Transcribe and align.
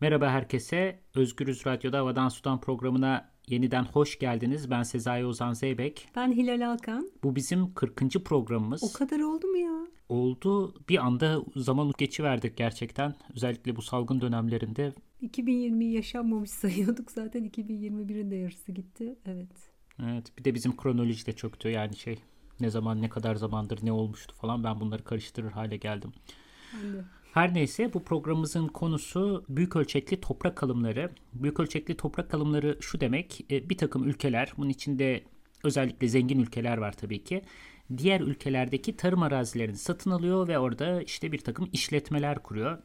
Merhaba 0.00 0.30
herkese. 0.30 0.98
Özgürüz 1.14 1.66
Radyo'da 1.66 1.98
Havadan 1.98 2.28
Sudan 2.28 2.60
programına 2.60 3.30
yeniden 3.46 3.84
hoş 3.84 4.18
geldiniz. 4.18 4.70
Ben 4.70 4.82
Sezai 4.82 5.26
Ozan 5.26 5.52
Zeybek. 5.52 6.08
Ben 6.16 6.32
Hilal 6.32 6.70
Alkan. 6.70 7.10
Bu 7.22 7.36
bizim 7.36 7.74
40. 7.74 8.24
programımız. 8.24 8.82
O 8.82 8.92
kadar 8.92 9.20
oldu 9.20 9.46
mu 9.46 9.56
ya? 9.56 9.86
Oldu. 10.08 10.74
Bir 10.88 11.06
anda 11.06 11.42
zaman 11.56 11.92
geçiverdik 11.98 12.56
gerçekten. 12.56 13.14
Özellikle 13.34 13.76
bu 13.76 13.82
salgın 13.82 14.20
dönemlerinde. 14.20 14.92
2020 15.20 15.84
yaşanmamış 15.84 16.50
sayıyorduk 16.50 17.10
zaten 17.10 17.44
2021'in 17.44 18.30
de 18.30 18.36
yarısı 18.36 18.72
gitti. 18.72 19.18
Evet. 19.26 19.70
Evet 20.02 20.38
bir 20.38 20.44
de 20.44 20.54
bizim 20.54 20.76
kronoloji 20.76 21.26
de 21.26 21.32
çöktü 21.32 21.68
yani 21.68 21.96
şey 21.96 22.18
ne 22.60 22.70
zaman 22.70 23.02
ne 23.02 23.08
kadar 23.08 23.34
zamandır 23.34 23.78
ne 23.82 23.92
olmuştu 23.92 24.34
falan 24.34 24.64
ben 24.64 24.80
bunları 24.80 25.04
karıştırır 25.04 25.50
hale 25.50 25.76
geldim. 25.76 26.12
Ben 26.74 26.92
de. 26.92 27.04
Her 27.38 27.54
neyse 27.54 27.92
bu 27.94 28.04
programımızın 28.04 28.68
konusu 28.68 29.44
büyük 29.48 29.76
ölçekli 29.76 30.20
toprak 30.20 30.62
alımları. 30.62 31.10
Büyük 31.32 31.60
ölçekli 31.60 31.96
toprak 31.96 32.34
alımları 32.34 32.78
şu 32.80 33.00
demek 33.00 33.46
e, 33.50 33.70
bir 33.70 33.76
takım 33.76 34.08
ülkeler 34.08 34.52
bunun 34.56 34.68
içinde 34.68 35.22
özellikle 35.64 36.08
zengin 36.08 36.38
ülkeler 36.38 36.78
var 36.78 36.92
tabii 36.92 37.24
ki. 37.24 37.42
Diğer 37.98 38.20
ülkelerdeki 38.20 38.96
tarım 38.96 39.22
arazilerini 39.22 39.76
satın 39.76 40.10
alıyor 40.10 40.48
ve 40.48 40.58
orada 40.58 41.02
işte 41.02 41.32
bir 41.32 41.38
takım 41.38 41.68
işletmeler 41.72 42.38
kuruyor. 42.42 42.78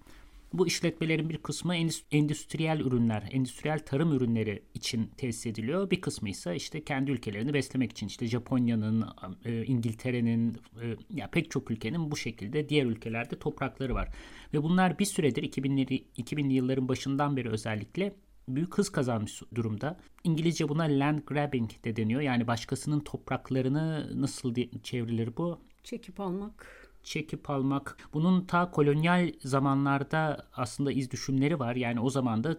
Bu 0.54 0.68
işletmelerin 0.68 1.30
bir 1.30 1.38
kısmı 1.38 1.76
endüstriyel 2.12 2.80
ürünler, 2.80 3.30
endüstriyel 3.32 3.80
tarım 3.80 4.14
ürünleri 4.14 4.64
için 4.74 5.12
tesis 5.18 5.46
ediliyor. 5.46 5.90
Bir 5.92 6.02
kısmı 6.02 6.30
ise 6.30 6.56
işte 6.56 6.84
kendi 6.84 7.12
ülkelerini 7.12 7.54
beslemek 7.54 7.92
için 7.92 8.08
işte 8.08 8.28
Japonya'nın, 8.28 9.06
e, 9.46 9.66
İngiltere'nin, 9.66 10.58
e, 10.82 10.96
ya 11.10 11.30
pek 11.32 11.52
çok 11.52 11.72
ülkenin 11.72 12.12
bu 12.12 12.18
şekilde 12.18 12.70
diğer 12.70 12.86
ülkelerde 12.86 13.40
toprakları 13.40 13.96
var. 13.96 14.10
Ve 14.54 14.64
bunlar 14.64 15.00
bir 15.00 15.06
süredir 15.06 15.44
2000'li 15.44 16.06
2000'li 16.18 16.54
yılların 16.54 16.88
başından 16.88 17.38
beri 17.38 17.50
özellikle 17.50 18.16
büyük 18.48 18.78
hız 18.78 18.90
kazanmış 18.90 19.42
durumda. 19.56 20.00
İngilizce 20.24 20.70
buna 20.70 20.84
land 20.84 21.20
grabbing 21.28 21.70
de 21.84 21.96
deniyor. 21.96 22.22
Yani 22.22 22.48
başkasının 22.48 23.00
topraklarını 23.00 24.12
nasıl 24.22 24.56
çevrilir 24.84 25.38
bu? 25.38 25.60
Çekip 25.84 26.20
almak 26.20 26.83
çekip 27.04 27.50
almak. 27.50 27.98
Bunun 28.14 28.46
ta 28.46 28.72
kolonyal 28.72 29.32
zamanlarda 29.40 30.48
aslında 30.54 30.92
iz 30.92 31.12
düşümleri 31.12 31.60
var. 31.60 31.76
Yani 31.76 32.00
o 32.00 32.10
zaman 32.10 32.44
da 32.44 32.58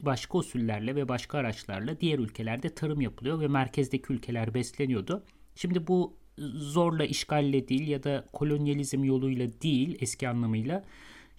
başka 0.00 0.38
usullerle 0.38 0.96
ve 0.96 1.08
başka 1.08 1.38
araçlarla 1.38 2.00
diğer 2.00 2.18
ülkelerde 2.18 2.74
tarım 2.74 3.00
yapılıyor 3.00 3.40
ve 3.40 3.48
merkezdeki 3.48 4.12
ülkeler 4.12 4.54
besleniyordu. 4.54 5.24
Şimdi 5.54 5.86
bu 5.86 6.16
zorla 6.54 7.04
işgalle 7.04 7.68
değil 7.68 7.88
ya 7.88 8.02
da 8.02 8.28
kolonyalizm 8.32 9.04
yoluyla 9.04 9.48
değil 9.62 9.96
eski 10.00 10.28
anlamıyla 10.28 10.84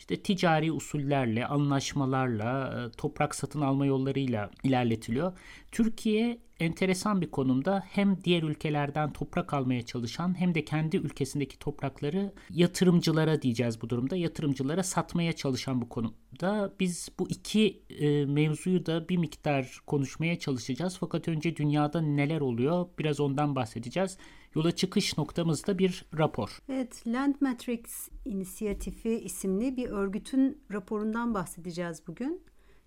işte 0.02 0.22
ticari 0.22 0.72
usullerle, 0.72 1.45
anlaşmalarla, 1.45 2.79
e, 2.88 2.97
toprak 2.97 3.35
satın 3.35 3.61
alma 3.61 3.85
yollarıyla 3.85 4.52
ilerletiliyor. 4.63 5.33
Türkiye 5.72 6.39
enteresan 6.61 7.21
bir 7.21 7.31
konumda 7.31 7.83
hem 7.89 8.23
diğer 8.23 8.43
ülkelerden 8.43 9.13
toprak 9.13 9.53
almaya 9.53 9.85
çalışan 9.85 10.39
hem 10.39 10.55
de 10.55 10.65
kendi 10.65 10.97
ülkesindeki 10.97 11.59
toprakları 11.59 12.33
yatırımcılara 12.49 13.41
diyeceğiz 13.41 13.81
bu 13.81 13.89
durumda. 13.89 14.15
Yatırımcılara 14.15 14.83
satmaya 14.83 15.33
çalışan 15.33 15.81
bu 15.81 15.89
konuda 15.89 16.73
biz 16.79 17.09
bu 17.19 17.29
iki 17.29 17.83
e, 17.89 18.25
mevzuyu 18.25 18.85
da 18.85 19.09
bir 19.09 19.17
miktar 19.17 19.79
konuşmaya 19.87 20.39
çalışacağız. 20.39 20.97
Fakat 20.99 21.27
önce 21.27 21.55
dünyada 21.55 22.01
neler 22.01 22.41
oluyor 22.41 22.87
biraz 22.99 23.19
ondan 23.19 23.55
bahsedeceğiz. 23.55 24.17
Yola 24.55 24.71
çıkış 24.71 25.17
noktamızda 25.17 25.79
bir 25.79 26.05
rapor. 26.17 26.59
Evet, 26.69 27.03
Land 27.07 27.35
Matrix 27.41 28.09
İnisiyatifi 28.25 29.09
isimli 29.09 29.77
bir 29.77 29.89
örgütün 29.89 30.61
raporundan 30.71 31.33
bahsedeceğiz 31.33 32.07
bugün. 32.07 32.43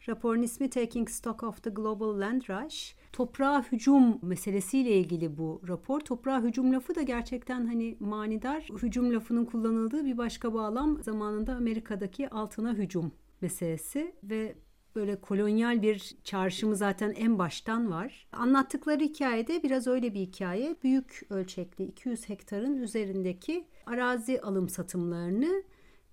Raporun 0.09 0.43
ismi 0.43 0.71
Taking 0.71 1.11
Stock 1.11 1.43
of 1.43 1.63
the 1.63 1.71
Global 1.71 2.21
Land 2.21 2.43
Rush. 2.43 2.95
Toprağa 3.15 3.65
hücum 3.73 4.19
meselesiyle 4.23 4.99
ilgili 4.99 5.39
bu 5.39 5.63
rapor. 5.69 6.01
Toprağa 6.01 6.43
hücum 6.43 6.73
lafı 6.73 6.95
da 6.95 7.03
gerçekten 7.03 7.67
hani 7.67 7.97
manidar. 8.01 8.69
Hücum 8.83 9.15
lafının 9.15 9.45
kullanıldığı 9.45 10.05
bir 10.05 10.19
başka 10.19 10.55
bağlam 10.55 11.03
zamanında 11.03 11.55
Amerika'daki 11.55 12.31
altına 12.31 12.75
hücum 12.75 13.13
meselesi 13.41 14.15
ve 14.23 14.55
böyle 14.97 15.21
kolonyal 15.21 15.83
bir 15.83 16.17
çağrışımı 16.25 16.77
zaten 16.77 17.11
en 17.11 17.39
baştan 17.39 17.91
var. 17.91 18.29
Anlattıkları 18.33 19.01
hikayede 19.01 19.63
biraz 19.63 19.87
öyle 19.87 20.15
bir 20.15 20.21
hikaye. 20.21 20.77
Büyük 20.83 21.27
ölçekli 21.31 21.85
200 21.85 22.29
hektarın 22.29 22.77
üzerindeki 22.77 23.67
arazi 23.87 24.41
alım 24.41 24.69
satımlarını 24.69 25.63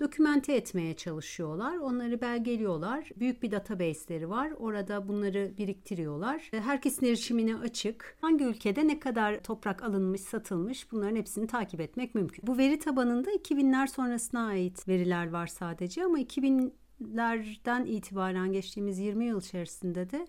dokümente 0.01 0.53
etmeye 0.53 0.93
çalışıyorlar. 0.93 1.77
Onları 1.77 2.21
belgeliyorlar. 2.21 3.09
Büyük 3.15 3.43
bir 3.43 3.51
database'leri 3.51 4.29
var. 4.29 4.51
Orada 4.59 5.07
bunları 5.07 5.51
biriktiriyorlar. 5.57 6.49
Herkesin 6.51 7.05
erişimine 7.05 7.55
açık. 7.55 8.17
Hangi 8.21 8.43
ülkede 8.43 8.87
ne 8.87 8.99
kadar 8.99 9.43
toprak 9.43 9.83
alınmış, 9.83 10.21
satılmış 10.21 10.91
bunların 10.91 11.15
hepsini 11.15 11.47
takip 11.47 11.81
etmek 11.81 12.15
mümkün. 12.15 12.47
Bu 12.47 12.57
veri 12.57 12.79
tabanında 12.79 13.31
2000'ler 13.31 13.87
sonrasına 13.87 14.47
ait 14.47 14.87
veriler 14.87 15.29
var 15.29 15.47
sadece 15.47 16.03
ama 16.03 16.19
2000'lerden 16.19 17.85
itibaren 17.85 18.51
geçtiğimiz 18.53 18.99
20 18.99 19.25
yıl 19.25 19.41
içerisinde 19.41 20.09
de 20.09 20.27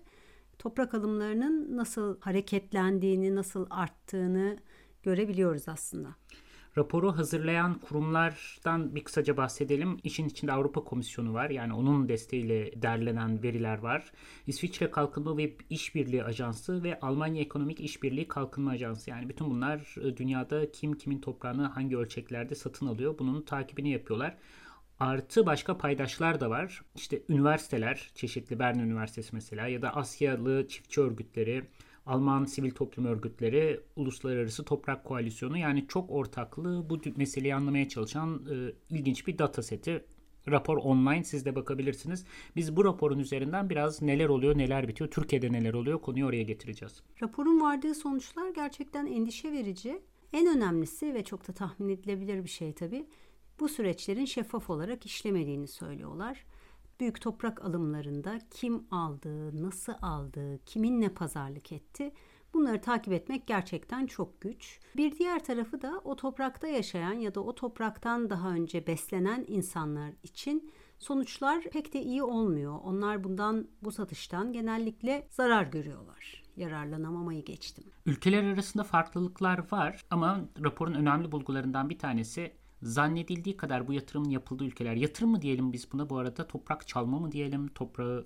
toprak 0.59 0.93
alımlarının 0.93 1.77
nasıl 1.77 2.19
hareketlendiğini, 2.19 3.35
nasıl 3.35 3.67
arttığını 3.69 4.57
görebiliyoruz 5.03 5.67
aslında. 5.67 6.09
Raporu 6.77 7.17
hazırlayan 7.17 7.79
kurumlardan 7.79 8.95
bir 8.95 9.03
kısaca 9.03 9.37
bahsedelim. 9.37 9.97
İşin 10.03 10.27
içinde 10.27 10.51
Avrupa 10.51 10.83
Komisyonu 10.83 11.33
var. 11.33 11.49
Yani 11.49 11.73
onun 11.73 12.09
desteğiyle 12.09 12.81
derlenen 12.81 13.43
veriler 13.43 13.77
var. 13.77 14.11
İsviçre 14.47 14.91
Kalkınma 14.91 15.37
ve 15.37 15.55
İşbirliği 15.69 16.23
Ajansı 16.23 16.83
ve 16.83 16.99
Almanya 16.99 17.41
Ekonomik 17.41 17.79
İşbirliği 17.79 18.27
Kalkınma 18.27 18.71
Ajansı. 18.71 19.09
Yani 19.09 19.29
bütün 19.29 19.49
bunlar 19.49 19.95
e, 20.03 20.17
dünyada 20.17 20.71
kim 20.71 20.93
kimin 20.93 21.21
toprağını 21.21 21.65
hangi 21.65 21.97
ölçeklerde 21.97 22.55
satın 22.55 22.87
alıyor 22.87 23.15
bunun 23.19 23.41
takibini 23.41 23.89
yapıyorlar. 23.91 24.37
Artı 24.99 25.45
başka 25.45 25.77
paydaşlar 25.77 26.39
da 26.39 26.49
var. 26.49 26.81
İşte 26.95 27.21
üniversiteler, 27.29 28.11
çeşitli 28.15 28.59
Bern 28.59 28.79
Üniversitesi 28.79 29.35
mesela 29.35 29.67
ya 29.67 29.81
da 29.81 29.95
Asyalı 29.95 30.67
çiftçi 30.67 31.01
örgütleri, 31.01 31.63
Alman 32.05 32.45
sivil 32.45 32.71
toplum 32.71 33.05
örgütleri, 33.05 33.79
Uluslararası 33.95 34.65
Toprak 34.65 35.03
Koalisyonu 35.05 35.57
yani 35.57 35.85
çok 35.87 36.11
ortaklı 36.11 36.89
bu 36.89 36.99
meseleyi 37.15 37.55
anlamaya 37.55 37.89
çalışan 37.89 38.45
e, 38.51 38.73
ilginç 38.95 39.27
bir 39.27 39.37
data 39.37 39.63
seti. 39.63 40.05
Rapor 40.47 40.77
online 40.77 41.23
siz 41.23 41.45
de 41.45 41.55
bakabilirsiniz. 41.55 42.25
Biz 42.55 42.75
bu 42.75 42.85
raporun 42.85 43.19
üzerinden 43.19 43.69
biraz 43.69 44.01
neler 44.01 44.29
oluyor, 44.29 44.57
neler 44.57 44.87
bitiyor, 44.87 45.11
Türkiye'de 45.11 45.51
neler 45.51 45.73
oluyor 45.73 46.01
konuyu 46.01 46.25
oraya 46.25 46.43
getireceğiz. 46.43 47.03
Raporun 47.21 47.61
vardığı 47.61 47.95
sonuçlar 47.95 48.49
gerçekten 48.49 49.05
endişe 49.05 49.51
verici. 49.51 50.01
En 50.33 50.57
önemlisi 50.57 51.13
ve 51.13 51.23
çok 51.23 51.47
da 51.47 51.53
tahmin 51.53 51.89
edilebilir 51.89 52.43
bir 52.43 52.49
şey 52.49 52.73
tabii. 52.73 53.07
Bu 53.59 53.69
süreçlerin 53.69 54.25
şeffaf 54.25 54.69
olarak 54.69 55.05
işlemediğini 55.05 55.67
söylüyorlar 55.67 56.45
büyük 56.99 57.21
toprak 57.21 57.65
alımlarında 57.65 58.39
kim 58.51 58.83
aldı, 58.91 59.63
nasıl 59.63 59.93
aldı, 60.01 60.59
kiminle 60.65 61.09
pazarlık 61.09 61.71
etti 61.71 62.11
bunları 62.53 62.81
takip 62.81 63.13
etmek 63.13 63.47
gerçekten 63.47 64.05
çok 64.05 64.41
güç. 64.41 64.79
Bir 64.97 65.17
diğer 65.17 65.43
tarafı 65.43 65.81
da 65.81 66.01
o 66.03 66.15
toprakta 66.15 66.67
yaşayan 66.67 67.13
ya 67.13 67.35
da 67.35 67.41
o 67.41 67.55
topraktan 67.55 68.29
daha 68.29 68.49
önce 68.49 68.87
beslenen 68.87 69.45
insanlar 69.47 70.13
için 70.23 70.71
sonuçlar 70.99 71.63
pek 71.63 71.93
de 71.93 72.01
iyi 72.01 72.23
olmuyor. 72.23 72.79
Onlar 72.83 73.23
bundan 73.23 73.67
bu 73.81 73.91
satıştan 73.91 74.53
genellikle 74.53 75.27
zarar 75.31 75.63
görüyorlar 75.63 76.43
yararlanamamayı 76.57 77.45
geçtim. 77.45 77.83
Ülkeler 78.05 78.43
arasında 78.43 78.83
farklılıklar 78.83 79.71
var 79.71 80.05
ama 80.09 80.41
raporun 80.63 80.93
önemli 80.93 81.31
bulgularından 81.31 81.89
bir 81.89 81.99
tanesi 81.99 82.51
zannedildiği 82.83 83.57
kadar 83.57 83.87
bu 83.87 83.93
yatırımın 83.93 84.29
yapıldığı 84.29 84.65
ülkeler 84.65 84.95
yatırım 84.95 85.29
mı 85.29 85.41
diyelim 85.41 85.73
biz 85.73 85.91
buna 85.91 86.09
bu 86.09 86.17
arada 86.17 86.47
toprak 86.47 86.87
çalma 86.87 87.19
mı 87.19 87.31
diyelim 87.31 87.67
toprağı 87.67 88.25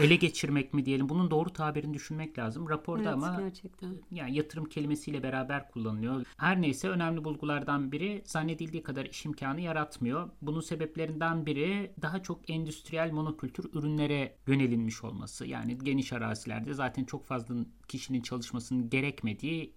ele 0.00 0.16
geçirmek 0.16 0.74
mi 0.74 0.86
diyelim 0.86 1.08
bunun 1.08 1.30
doğru 1.30 1.50
tabirini 1.50 1.94
düşünmek 1.94 2.38
lazım. 2.38 2.68
Raporda 2.68 3.02
evet, 3.02 3.12
ama 3.12 3.40
gerçekten. 3.40 3.94
yani 4.10 4.36
yatırım 4.36 4.64
kelimesiyle 4.64 5.22
beraber 5.22 5.70
kullanılıyor. 5.70 6.26
Her 6.36 6.62
neyse 6.62 6.88
önemli 6.88 7.24
bulgulardan 7.24 7.92
biri 7.92 8.22
zannedildiği 8.26 8.82
kadar 8.82 9.04
iş 9.04 9.24
imkanı 9.24 9.60
yaratmıyor. 9.60 10.30
Bunun 10.42 10.60
sebeplerinden 10.60 11.46
biri 11.46 11.94
daha 12.02 12.22
çok 12.22 12.50
endüstriyel 12.50 13.12
monokültür 13.12 13.70
ürünlere 13.72 14.36
yönelinmiş 14.46 15.04
olması. 15.04 15.46
Yani 15.46 15.78
geniş 15.78 16.12
arazilerde 16.12 16.74
zaten 16.74 17.04
çok 17.04 17.26
fazla 17.26 17.54
kişinin 17.88 18.20
çalışmasının 18.20 18.90
gerekmediği 18.90 19.74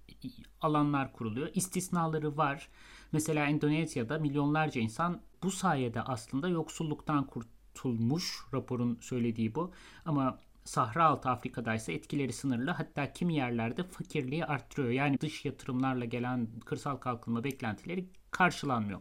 alanlar 0.62 1.14
kuruluyor. 1.14 1.50
İstisnaları 1.54 2.38
var. 2.38 2.70
Mesela 3.16 3.46
Endonezya'da 3.46 4.20
milyonlarca 4.20 4.82
insan 4.82 5.22
bu 5.44 5.52
sayede 5.52 6.02
aslında 6.02 6.50
yoksulluktan 6.50 7.28
kurtulmuş 7.28 8.40
raporun 8.54 8.98
söylediği 9.02 9.56
bu. 9.56 9.72
Ama 10.06 10.40
Sahra 10.64 11.06
altı 11.06 11.30
Afrika'da 11.30 11.76
ise 11.76 11.94
etkileri 11.94 12.34
sınırlı 12.34 12.72
hatta 12.72 13.14
kimi 13.14 13.36
yerlerde 13.36 13.84
fakirliği 13.84 14.46
arttırıyor. 14.46 14.90
Yani 14.90 15.22
dış 15.22 15.46
yatırımlarla 15.46 16.06
gelen 16.06 16.48
kırsal 16.66 16.96
kalkınma 16.98 17.44
beklentileri 17.44 18.06
karşılanmıyor. 18.32 19.00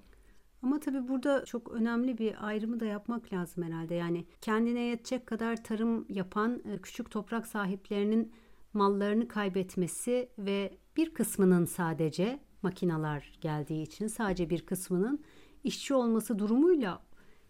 Ama 0.62 0.80
tabii 0.80 1.08
burada 1.08 1.44
çok 1.44 1.72
önemli 1.72 2.18
bir 2.18 2.46
ayrımı 2.46 2.80
da 2.80 2.84
yapmak 2.84 3.32
lazım 3.32 3.64
herhalde. 3.64 3.94
Yani 3.94 4.26
kendine 4.40 4.80
yetecek 4.80 5.26
kadar 5.26 5.64
tarım 5.64 6.06
yapan 6.08 6.62
e, 6.64 6.78
küçük 6.78 7.10
toprak 7.10 7.46
sahiplerinin 7.46 8.32
mallarını 8.72 9.28
kaybetmesi 9.28 10.28
ve 10.38 10.78
bir 10.96 11.14
kısmının 11.14 11.64
sadece 11.64 12.40
makinalar 12.64 13.32
geldiği 13.40 13.82
için 13.82 14.06
sadece 14.06 14.50
bir 14.50 14.66
kısmının 14.66 15.20
işçi 15.64 15.94
olması 15.94 16.38
durumuyla 16.38 17.02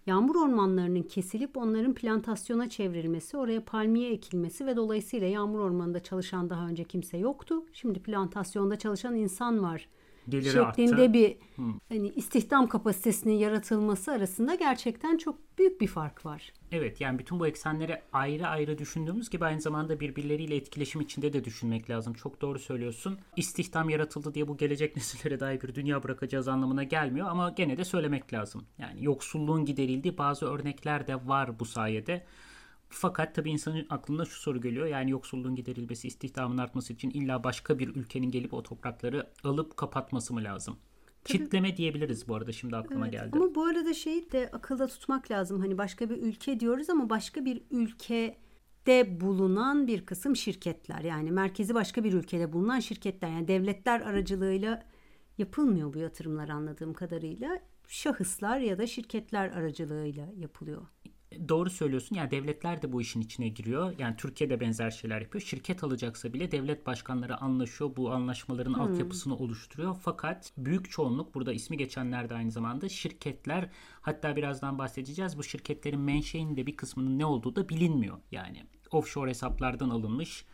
yağmur 0.07 0.37
ormanlarının 0.37 1.03
kesilip 1.03 1.57
onların 1.57 1.95
plantasyona 1.95 2.69
çevrilmesi, 2.69 3.37
oraya 3.37 3.65
palmiye 3.65 4.11
ekilmesi 4.11 4.67
ve 4.67 4.77
dolayısıyla 4.77 5.27
yağmur 5.27 5.59
ormanında 5.59 6.03
çalışan 6.03 6.51
daha 6.51 6.69
önce 6.69 6.85
kimse 6.85 7.19
yoktu. 7.19 7.65
Şimdi 7.73 8.03
plantasyonda 8.03 8.79
çalışan 8.79 9.17
insan 9.17 9.63
var 9.63 9.89
Geliri 10.29 10.53
şeklinde 10.53 10.95
arttı. 10.95 11.13
bir 11.13 11.37
hani 11.89 12.09
istihdam 12.09 12.69
kapasitesinin 12.69 13.35
yaratılması 13.35 14.13
arasında 14.13 14.55
gerçekten 14.55 15.17
çok 15.17 15.59
büyük 15.59 15.81
bir 15.81 15.87
fark 15.87 16.27
var. 16.27 16.53
Evet 16.73 17.01
yani 17.01 17.19
bütün 17.19 17.41
bu 17.41 17.47
eksenleri 17.47 18.03
ayrı 18.13 18.47
ayrı 18.47 18.79
düşündüğümüz 18.79 19.31
gibi 19.31 19.45
aynı 19.45 19.61
zamanda 19.61 20.01
birbirleriyle 20.01 20.57
etkileşim 20.57 21.01
içinde 21.01 21.33
de 21.33 21.45
düşünmek 21.45 21.91
lazım. 21.91 22.15
Çok 22.15 22.41
doğru 22.41 22.59
söylüyorsun. 22.59 23.19
İstihdam 23.37 23.89
yaratıldı 23.89 24.35
diye 24.35 24.49
bu 24.49 24.57
gelecek 24.57 24.97
nesillere 24.97 25.41
dair 25.41 25.63
bir 25.63 25.75
dünya 25.75 26.03
bırakacağız 26.03 26.49
anlamına 26.49 26.83
gelmiyor 26.83 27.27
ama 27.29 27.51
gene 27.51 27.77
de 27.77 27.85
söylemek 27.85 28.33
lazım. 28.33 28.65
Yani 28.79 29.05
yoksulluğun 29.05 29.65
giderildiği 29.65 30.19
bazı 30.19 30.47
örnekler 30.47 31.07
de 31.07 31.29
var 31.29 31.59
bu 31.59 31.65
sayede. 31.65 32.25
Fakat 32.97 33.35
tabii 33.35 33.51
insanın 33.51 33.87
aklına 33.91 34.25
şu 34.25 34.41
soru 34.41 34.61
geliyor. 34.61 34.87
Yani 34.87 35.11
yoksulluğun 35.11 35.57
giderilmesi, 35.57 36.09
istihdamın 36.09 36.59
artması 36.59 36.93
için 36.93 37.11
illa 37.11 37.45
başka 37.45 37.79
bir 37.79 37.89
ülkenin 37.97 38.31
gelip 38.31 38.55
o 38.55 38.63
toprakları 38.63 39.31
alıp 39.45 39.77
kapatması 39.77 40.35
mı 40.35 40.45
lazım? 40.45 40.77
Çitleme 41.25 41.77
diyebiliriz 41.77 42.29
bu 42.29 42.35
arada 42.35 42.53
şimdi 42.53 42.77
aklıma 42.77 43.09
geldi. 43.09 43.31
Ama 43.33 43.55
bu 43.55 43.65
arada 43.65 43.95
şeyi 43.95 44.33
de 44.33 44.51
akılda 44.53 44.87
tutmak 44.87 45.31
lazım. 45.31 45.61
Hani 45.61 45.79
başka 45.79 46.11
bir 46.11 46.17
ülke 46.17 46.61
diyoruz 46.61 46.91
ama 46.91 47.11
başka 47.11 47.45
bir 47.45 47.63
ülkede 47.71 49.21
bulunan 49.21 49.87
bir 49.87 50.07
kısım 50.07 50.37
şirketler. 50.37 51.01
Yani 51.01 51.31
merkezi 51.31 51.75
başka 51.75 52.05
bir 52.05 52.13
ülkede 52.13 52.53
bulunan 52.53 52.81
şirketler. 52.81 53.29
Yani 53.29 53.49
devletler 53.49 54.01
aracılığıyla 54.01 54.83
yapılmıyor 55.39 55.95
bu 55.95 55.99
yatırımlar 55.99 56.49
anladığım 56.49 56.95
kadarıyla. 56.95 57.61
Şahıslar 57.89 58.59
ya 58.59 58.79
da 58.79 58.87
şirketler 58.87 59.49
aracılığıyla 59.49 60.29
yapılıyor. 60.37 60.87
Doğru 61.49 61.71
söylüyorsun. 61.71 62.17
Yani 62.17 62.31
devletler 62.31 62.83
de 62.83 62.93
bu 62.93 63.03
işin 63.03 63.21
içine 63.21 63.49
giriyor. 63.49 63.95
Yani 63.99 64.17
Türkiye'de 64.17 64.61
benzer 64.61 64.91
şeyler 64.91 65.21
yapıyor. 65.21 65.43
Şirket 65.43 65.85
alacaksa 65.85 66.33
bile 66.33 66.51
devlet 66.51 66.87
başkanları 66.87 67.37
anlaşıyor. 67.37 67.97
Bu 67.97 68.13
anlaşmaların 68.13 68.73
altyapısını 68.73 69.37
oluşturuyor. 69.37 69.97
Fakat 70.03 70.53
büyük 70.57 70.91
çoğunluk 70.91 71.35
burada 71.35 71.53
ismi 71.53 71.77
geçenler 71.77 72.29
de 72.29 72.35
aynı 72.35 72.51
zamanda 72.51 72.89
şirketler 72.89 73.71
hatta 74.01 74.37
birazdan 74.37 74.79
bahsedeceğiz. 74.79 75.39
Bu 75.39 75.43
şirketlerin 75.43 76.01
menşeinin 76.01 76.57
de 76.57 76.67
bir 76.67 76.77
kısmının 76.77 77.19
ne 77.19 77.27
olduğu 77.27 77.57
da 77.57 77.69
bilinmiyor. 77.69 78.19
Yani 78.33 78.67
offshore 78.91 79.31
hesaplardan 79.31 79.91
alınmış 79.91 80.45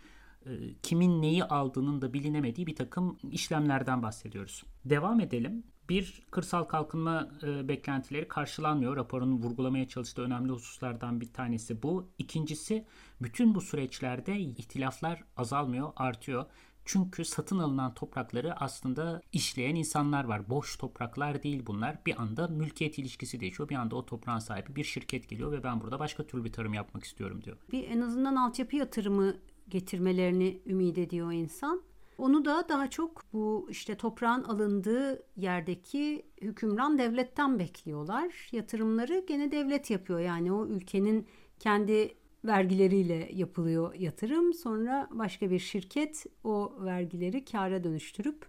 e, 0.46 0.50
kimin 0.82 1.22
neyi 1.22 1.44
aldığının 1.44 2.02
da 2.02 2.12
bilinemediği 2.12 2.66
bir 2.66 2.76
takım 2.76 3.18
işlemlerden 3.30 4.02
bahsediyoruz. 4.02 4.64
Devam 4.84 5.20
edelim. 5.20 5.64
Bir 5.90 6.22
kırsal 6.30 6.64
kalkınma 6.64 7.28
e, 7.42 7.68
beklentileri 7.68 8.28
karşılanmıyor. 8.28 8.96
Raporun 8.96 9.42
vurgulamaya 9.42 9.88
çalıştığı 9.88 10.22
önemli 10.22 10.52
hususlardan 10.52 11.20
bir 11.20 11.32
tanesi 11.32 11.82
bu. 11.82 12.08
İkincisi 12.18 12.84
bütün 13.22 13.54
bu 13.54 13.60
süreçlerde 13.60 14.40
ihtilaflar 14.40 15.24
azalmıyor, 15.36 15.92
artıyor. 15.96 16.46
Çünkü 16.84 17.24
satın 17.24 17.58
alınan 17.58 17.94
toprakları 17.94 18.60
aslında 18.60 19.20
işleyen 19.32 19.74
insanlar 19.74 20.24
var. 20.24 20.50
Boş 20.50 20.76
topraklar 20.76 21.42
değil 21.42 21.62
bunlar. 21.66 21.98
Bir 22.06 22.22
anda 22.22 22.48
mülkiyet 22.48 22.98
ilişkisi 22.98 23.40
değişiyor. 23.40 23.68
Bir 23.68 23.74
anda 23.74 23.96
o 23.96 24.06
toprağın 24.06 24.38
sahibi 24.38 24.76
bir 24.76 24.84
şirket 24.84 25.28
geliyor 25.28 25.52
ve 25.52 25.62
ben 25.62 25.80
burada 25.80 25.98
başka 25.98 26.26
türlü 26.26 26.44
bir 26.44 26.52
tarım 26.52 26.74
yapmak 26.74 27.04
istiyorum 27.04 27.44
diyor. 27.44 27.56
Bir 27.72 27.88
en 27.88 28.00
azından 28.00 28.36
altyapı 28.36 28.76
yatırımı 28.76 29.36
getirmelerini 29.68 30.62
ümit 30.66 30.98
ediyor 30.98 31.32
insan. 31.32 31.89
Onu 32.20 32.44
da 32.44 32.68
daha 32.68 32.90
çok 32.90 33.22
bu 33.32 33.66
işte 33.70 33.94
toprağın 33.94 34.44
alındığı 34.44 35.22
yerdeki 35.36 36.26
hükümran 36.42 36.98
devletten 36.98 37.58
bekliyorlar. 37.58 38.48
Yatırımları 38.52 39.24
gene 39.28 39.52
devlet 39.52 39.90
yapıyor. 39.90 40.20
Yani 40.20 40.52
o 40.52 40.66
ülkenin 40.66 41.26
kendi 41.58 42.14
vergileriyle 42.44 43.28
yapılıyor 43.32 43.94
yatırım. 43.94 44.54
Sonra 44.54 45.08
başka 45.10 45.50
bir 45.50 45.58
şirket 45.58 46.26
o 46.44 46.72
vergileri 46.80 47.44
kâra 47.44 47.84
dönüştürüp 47.84 48.46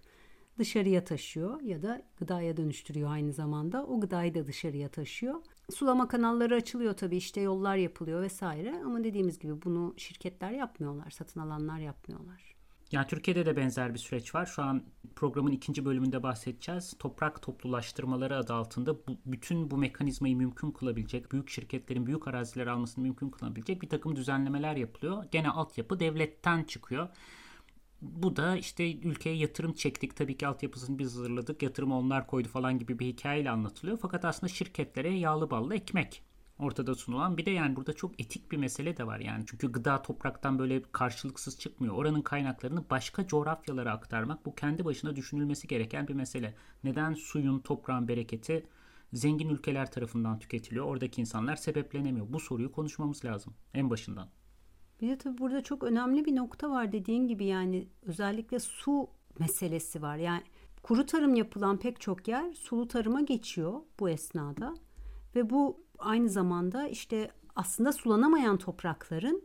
dışarıya 0.58 1.04
taşıyor 1.04 1.60
ya 1.60 1.82
da 1.82 2.02
gıdaya 2.16 2.56
dönüştürüyor 2.56 3.10
aynı 3.10 3.32
zamanda. 3.32 3.86
O 3.86 4.00
gıdayı 4.00 4.34
da 4.34 4.46
dışarıya 4.46 4.88
taşıyor. 4.88 5.34
Sulama 5.70 6.08
kanalları 6.08 6.54
açılıyor 6.54 6.94
tabii 6.94 7.16
işte 7.16 7.40
yollar 7.40 7.76
yapılıyor 7.76 8.22
vesaire 8.22 8.82
ama 8.84 9.04
dediğimiz 9.04 9.38
gibi 9.38 9.62
bunu 9.62 9.94
şirketler 9.96 10.50
yapmıyorlar, 10.50 11.10
satın 11.10 11.40
alanlar 11.40 11.78
yapmıyorlar. 11.78 12.51
Yani 12.92 13.06
Türkiye'de 13.06 13.46
de 13.46 13.56
benzer 13.56 13.94
bir 13.94 13.98
süreç 13.98 14.34
var. 14.34 14.46
Şu 14.46 14.62
an 14.62 14.82
programın 15.16 15.52
ikinci 15.52 15.84
bölümünde 15.84 16.22
bahsedeceğiz. 16.22 16.94
Toprak 16.98 17.42
toplulaştırmaları 17.42 18.36
adı 18.36 18.54
altında 18.54 18.94
bu, 18.94 19.18
bütün 19.26 19.70
bu 19.70 19.76
mekanizmayı 19.76 20.36
mümkün 20.36 20.70
kılabilecek, 20.70 21.32
büyük 21.32 21.50
şirketlerin 21.50 22.06
büyük 22.06 22.28
araziler 22.28 22.66
almasını 22.66 23.04
mümkün 23.04 23.30
kılabilecek 23.30 23.82
bir 23.82 23.88
takım 23.88 24.16
düzenlemeler 24.16 24.76
yapılıyor. 24.76 25.24
Gene 25.30 25.50
altyapı 25.50 26.00
devletten 26.00 26.64
çıkıyor. 26.64 27.08
Bu 28.02 28.36
da 28.36 28.56
işte 28.56 28.96
ülkeye 28.96 29.36
yatırım 29.36 29.72
çektik. 29.72 30.16
Tabii 30.16 30.36
ki 30.36 30.46
altyapısını 30.46 30.98
biz 30.98 31.06
hazırladık. 31.06 31.62
Yatırımı 31.62 31.98
onlar 31.98 32.26
koydu 32.26 32.48
falan 32.48 32.78
gibi 32.78 32.98
bir 32.98 33.06
hikayeyle 33.06 33.50
anlatılıyor. 33.50 33.98
Fakat 34.02 34.24
aslında 34.24 34.52
şirketlere 34.52 35.14
yağlı 35.14 35.50
ballı 35.50 35.74
ekmek 35.74 36.22
ortada 36.58 36.94
sunulan. 36.94 37.36
Bir 37.36 37.46
de 37.46 37.50
yani 37.50 37.76
burada 37.76 37.92
çok 37.92 38.20
etik 38.20 38.52
bir 38.52 38.56
mesele 38.56 38.96
de 38.96 39.06
var 39.06 39.20
yani. 39.20 39.44
Çünkü 39.46 39.72
gıda 39.72 40.02
topraktan 40.02 40.58
böyle 40.58 40.82
karşılıksız 40.82 41.58
çıkmıyor. 41.58 41.94
Oranın 41.94 42.22
kaynaklarını 42.22 42.90
başka 42.90 43.26
coğrafyalara 43.26 43.92
aktarmak 43.92 44.46
bu 44.46 44.54
kendi 44.54 44.84
başına 44.84 45.16
düşünülmesi 45.16 45.68
gereken 45.68 46.08
bir 46.08 46.14
mesele. 46.14 46.54
Neden 46.84 47.14
suyun, 47.14 47.58
toprağın 47.58 48.08
bereketi 48.08 48.66
zengin 49.12 49.48
ülkeler 49.48 49.90
tarafından 49.90 50.38
tüketiliyor? 50.38 50.86
Oradaki 50.86 51.20
insanlar 51.20 51.56
sebeplenemiyor. 51.56 52.26
Bu 52.32 52.40
soruyu 52.40 52.72
konuşmamız 52.72 53.24
lazım 53.24 53.54
en 53.74 53.90
başından. 53.90 54.28
Bir 55.00 55.08
de 55.08 55.18
tabii 55.18 55.38
burada 55.38 55.62
çok 55.62 55.82
önemli 55.82 56.24
bir 56.24 56.36
nokta 56.36 56.70
var 56.70 56.92
dediğin 56.92 57.28
gibi 57.28 57.44
yani 57.44 57.88
özellikle 58.02 58.60
su 58.60 59.08
meselesi 59.38 60.02
var. 60.02 60.16
Yani 60.16 60.42
kuru 60.82 61.06
tarım 61.06 61.34
yapılan 61.34 61.78
pek 61.78 62.00
çok 62.00 62.28
yer 62.28 62.52
sulu 62.52 62.88
tarıma 62.88 63.20
geçiyor 63.20 63.80
bu 64.00 64.10
esnada. 64.10 64.74
Ve 65.34 65.50
bu 65.50 65.80
aynı 65.98 66.28
zamanda 66.28 66.88
işte 66.88 67.30
aslında 67.56 67.92
sulanamayan 67.92 68.56
toprakların 68.56 69.42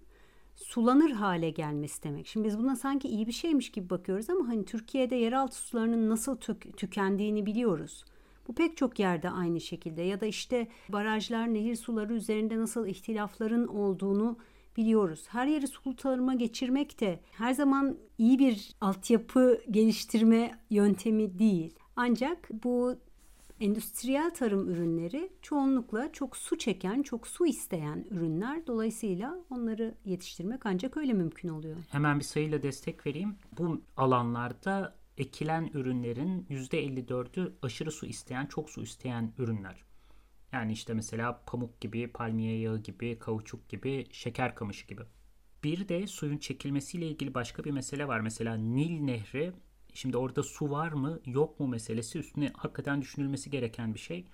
sulanır 0.55 1.11
hale 1.11 1.49
gelmesi 1.49 2.03
demek. 2.03 2.27
Şimdi 2.27 2.47
biz 2.47 2.57
buna 2.57 2.75
sanki 2.75 3.07
iyi 3.07 3.27
bir 3.27 3.31
şeymiş 3.31 3.71
gibi 3.71 3.89
bakıyoruz 3.89 4.29
ama 4.29 4.47
hani 4.47 4.65
Türkiye'de 4.65 5.15
yeraltı 5.15 5.55
sularının 5.55 6.09
nasıl 6.09 6.35
tük- 6.35 6.77
tükendiğini 6.77 7.45
biliyoruz. 7.45 8.05
Bu 8.47 8.55
pek 8.55 8.77
çok 8.77 8.99
yerde 8.99 9.29
aynı 9.29 9.61
şekilde 9.61 10.01
ya 10.01 10.21
da 10.21 10.25
işte 10.25 10.67
barajlar, 10.89 11.53
nehir 11.53 11.75
suları 11.75 12.13
üzerinde 12.13 12.59
nasıl 12.59 12.87
ihtilafların 12.87 13.67
olduğunu 13.67 14.37
biliyoruz. 14.77 15.25
Her 15.27 15.47
yeri 15.47 15.67
sulu 15.67 15.95
tarıma 15.95 16.33
geçirmek 16.33 16.99
de 16.99 17.19
her 17.31 17.53
zaman 17.53 17.97
iyi 18.17 18.39
bir 18.39 18.75
altyapı 18.81 19.61
geliştirme 19.71 20.59
yöntemi 20.69 21.39
değil. 21.39 21.73
Ancak 21.95 22.49
bu 22.63 22.95
endüstriyel 23.59 24.33
tarım 24.33 24.69
ürünleri 24.69 25.29
çoğunlukla 25.41 26.11
çok 26.11 26.37
su 26.37 26.57
çeken, 26.57 27.01
çok 27.01 27.27
su 27.27 27.45
isteyen 27.45 28.05
ürünler. 28.11 28.67
Dolayısıyla 28.67 29.39
onları 29.49 29.95
yetiştirmek 30.05 30.65
ancak 30.65 30.97
öyle 30.97 31.13
mümkün 31.13 31.49
oluyor. 31.49 31.75
Hemen 31.89 32.19
bir 32.19 32.23
sayıyla 32.23 32.63
destek 32.63 33.05
vereyim. 33.07 33.35
Bu 33.57 33.81
alanlarda 33.97 34.95
ekilen 35.17 35.69
ürünlerin 35.73 36.45
%54'ü 36.49 37.53
aşırı 37.61 37.91
su 37.91 38.05
isteyen, 38.05 38.45
çok 38.45 38.69
su 38.69 38.83
isteyen 38.83 39.33
ürünler. 39.37 39.83
Yani 40.51 40.71
işte 40.71 40.93
mesela 40.93 41.41
pamuk 41.45 41.81
gibi, 41.81 42.07
palmiye 42.07 42.59
yağı 42.59 42.77
gibi, 42.77 43.19
kauçuk 43.19 43.69
gibi, 43.69 44.07
şeker 44.11 44.55
kamışı 44.55 44.87
gibi. 44.87 45.01
Bir 45.63 45.87
de 45.87 46.07
suyun 46.07 46.37
çekilmesiyle 46.37 47.07
ilgili 47.07 47.33
başka 47.33 47.63
bir 47.63 47.71
mesele 47.71 48.07
var. 48.07 48.19
Mesela 48.19 48.55
Nil 48.55 48.99
Nehri 48.99 49.53
Şimdi 49.97 50.17
orada 50.17 50.43
su 50.43 50.71
var 50.71 50.91
mı 50.91 51.19
yok 51.25 51.59
mu 51.59 51.67
meselesi 51.67 52.19
üstüne 52.19 52.51
hakikaten 52.57 53.01
düşünülmesi 53.01 53.49
gereken 53.49 53.93
bir 53.93 53.99
şey. 53.99 54.27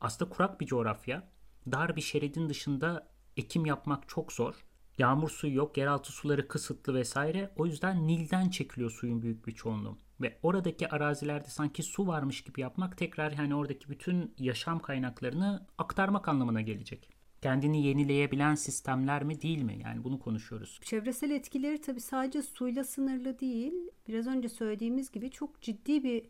Aslında 0.00 0.30
kurak 0.30 0.60
bir 0.60 0.66
coğrafya. 0.66 1.28
Dar 1.72 1.96
bir 1.96 2.00
şeridin 2.00 2.48
dışında 2.48 3.08
ekim 3.36 3.66
yapmak 3.66 4.08
çok 4.08 4.32
zor. 4.32 4.54
Yağmur 4.98 5.28
suyu 5.28 5.54
yok, 5.54 5.76
yeraltı 5.76 6.12
suları 6.12 6.48
kısıtlı 6.48 6.94
vesaire. 6.94 7.52
O 7.56 7.66
yüzden 7.66 8.06
Nil'den 8.06 8.48
çekiliyor 8.48 8.90
suyun 8.90 9.22
büyük 9.22 9.46
bir 9.46 9.52
çoğunluğu. 9.52 9.98
Ve 10.20 10.38
oradaki 10.42 10.88
arazilerde 10.88 11.48
sanki 11.48 11.82
su 11.82 12.06
varmış 12.06 12.44
gibi 12.44 12.60
yapmak 12.60 12.98
tekrar 12.98 13.32
yani 13.32 13.54
oradaki 13.54 13.88
bütün 13.88 14.34
yaşam 14.38 14.78
kaynaklarını 14.78 15.66
aktarmak 15.78 16.28
anlamına 16.28 16.60
gelecek 16.60 17.15
kendini 17.46 17.86
yenileyebilen 17.86 18.54
sistemler 18.54 19.24
mi 19.24 19.42
değil 19.42 19.62
mi? 19.62 19.78
Yani 19.84 20.04
bunu 20.04 20.20
konuşuyoruz. 20.20 20.80
Çevresel 20.82 21.30
etkileri 21.30 21.80
tabii 21.80 22.00
sadece 22.00 22.42
suyla 22.42 22.84
sınırlı 22.84 23.40
değil. 23.40 23.74
Biraz 24.08 24.26
önce 24.26 24.48
söylediğimiz 24.48 25.10
gibi 25.10 25.30
çok 25.30 25.60
ciddi 25.60 26.04
bir 26.04 26.22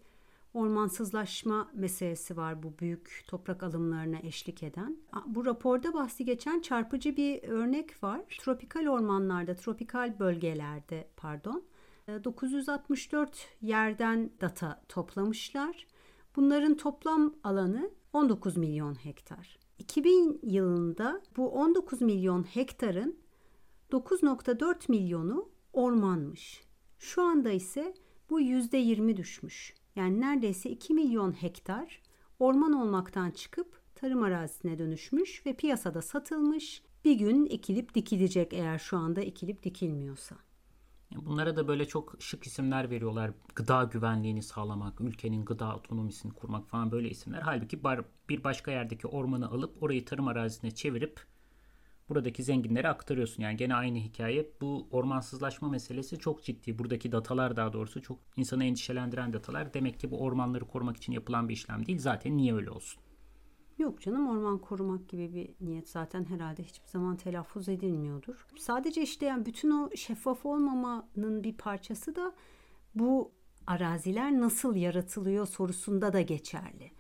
ormansızlaşma 0.54 1.70
meselesi 1.74 2.36
var 2.36 2.62
bu 2.62 2.78
büyük 2.78 3.24
toprak 3.26 3.62
alımlarına 3.62 4.18
eşlik 4.18 4.62
eden. 4.62 4.96
Bu 5.26 5.46
raporda 5.46 5.94
bahsi 5.94 6.24
geçen 6.24 6.60
çarpıcı 6.60 7.16
bir 7.16 7.42
örnek 7.42 8.02
var. 8.02 8.20
Tropikal 8.40 8.86
ormanlarda, 8.86 9.54
tropikal 9.54 10.18
bölgelerde 10.18 11.08
pardon 11.16 11.64
964 12.08 13.48
yerden 13.62 14.30
data 14.40 14.82
toplamışlar. 14.88 15.86
Bunların 16.36 16.76
toplam 16.76 17.34
alanı 17.44 17.90
19 18.12 18.56
milyon 18.56 18.94
hektar. 18.94 19.65
2000 19.86 20.40
yılında 20.42 21.22
bu 21.36 21.50
19 21.50 22.00
milyon 22.00 22.42
hektarın 22.42 23.18
9.4 23.90 24.74
milyonu 24.88 25.48
ormanmış. 25.72 26.64
Şu 26.98 27.22
anda 27.22 27.50
ise 27.50 27.94
bu 28.30 28.40
%20 28.40 29.16
düşmüş. 29.16 29.74
Yani 29.96 30.20
neredeyse 30.20 30.70
2 30.70 30.94
milyon 30.94 31.32
hektar 31.32 32.02
orman 32.38 32.72
olmaktan 32.72 33.30
çıkıp 33.30 33.80
tarım 33.94 34.22
arazisine 34.22 34.78
dönüşmüş 34.78 35.46
ve 35.46 35.52
piyasada 35.52 36.02
satılmış. 36.02 36.82
Bir 37.04 37.14
gün 37.14 37.46
ekilip 37.46 37.94
dikilecek 37.94 38.52
eğer 38.52 38.78
şu 38.78 38.96
anda 38.96 39.20
ekilip 39.20 39.62
dikilmiyorsa. 39.62 40.36
Bunlara 41.14 41.56
da 41.56 41.68
böyle 41.68 41.88
çok 41.88 42.16
şık 42.18 42.46
isimler 42.46 42.90
veriyorlar. 42.90 43.30
Gıda 43.54 43.84
güvenliğini 43.84 44.42
sağlamak, 44.42 45.00
ülkenin 45.00 45.44
gıda 45.44 45.76
otonomisini 45.76 46.32
kurmak 46.32 46.68
falan 46.68 46.90
böyle 46.90 47.10
isimler. 47.10 47.40
Halbuki 47.40 47.80
bir 48.28 48.44
başka 48.44 48.70
yerdeki 48.70 49.06
ormanı 49.06 49.48
alıp 49.48 49.82
orayı 49.82 50.04
tarım 50.04 50.28
arazisine 50.28 50.70
çevirip 50.70 51.20
buradaki 52.08 52.42
zenginlere 52.42 52.88
aktarıyorsun. 52.88 53.42
Yani 53.42 53.56
gene 53.56 53.74
aynı 53.74 53.98
hikaye. 53.98 54.50
Bu 54.60 54.88
ormansızlaşma 54.90 55.68
meselesi 55.68 56.18
çok 56.18 56.44
ciddi. 56.44 56.78
Buradaki 56.78 57.12
datalar 57.12 57.56
daha 57.56 57.72
doğrusu 57.72 58.02
çok 58.02 58.18
insanı 58.36 58.64
endişelendiren 58.64 59.32
datalar. 59.32 59.74
Demek 59.74 60.00
ki 60.00 60.10
bu 60.10 60.20
ormanları 60.22 60.64
korumak 60.64 60.96
için 60.96 61.12
yapılan 61.12 61.48
bir 61.48 61.54
işlem 61.54 61.86
değil. 61.86 61.98
Zaten 61.98 62.36
niye 62.36 62.54
öyle 62.54 62.70
olsun? 62.70 63.02
Yok 63.78 64.00
canım 64.00 64.28
orman 64.28 64.58
korumak 64.58 65.08
gibi 65.08 65.34
bir 65.34 65.66
niyet 65.66 65.88
zaten 65.88 66.24
herhalde 66.24 66.62
hiçbir 66.62 66.88
zaman 66.88 67.16
telaffuz 67.16 67.68
edilmiyordur. 67.68 68.46
Sadece 68.58 69.02
işte 69.02 69.26
yani 69.26 69.46
bütün 69.46 69.70
o 69.70 69.90
şeffaf 69.96 70.46
olmamanın 70.46 71.44
bir 71.44 71.56
parçası 71.56 72.16
da 72.16 72.34
bu 72.94 73.32
araziler 73.66 74.40
nasıl 74.40 74.76
yaratılıyor 74.76 75.46
sorusunda 75.46 76.12
da 76.12 76.20
geçerli. 76.20 76.90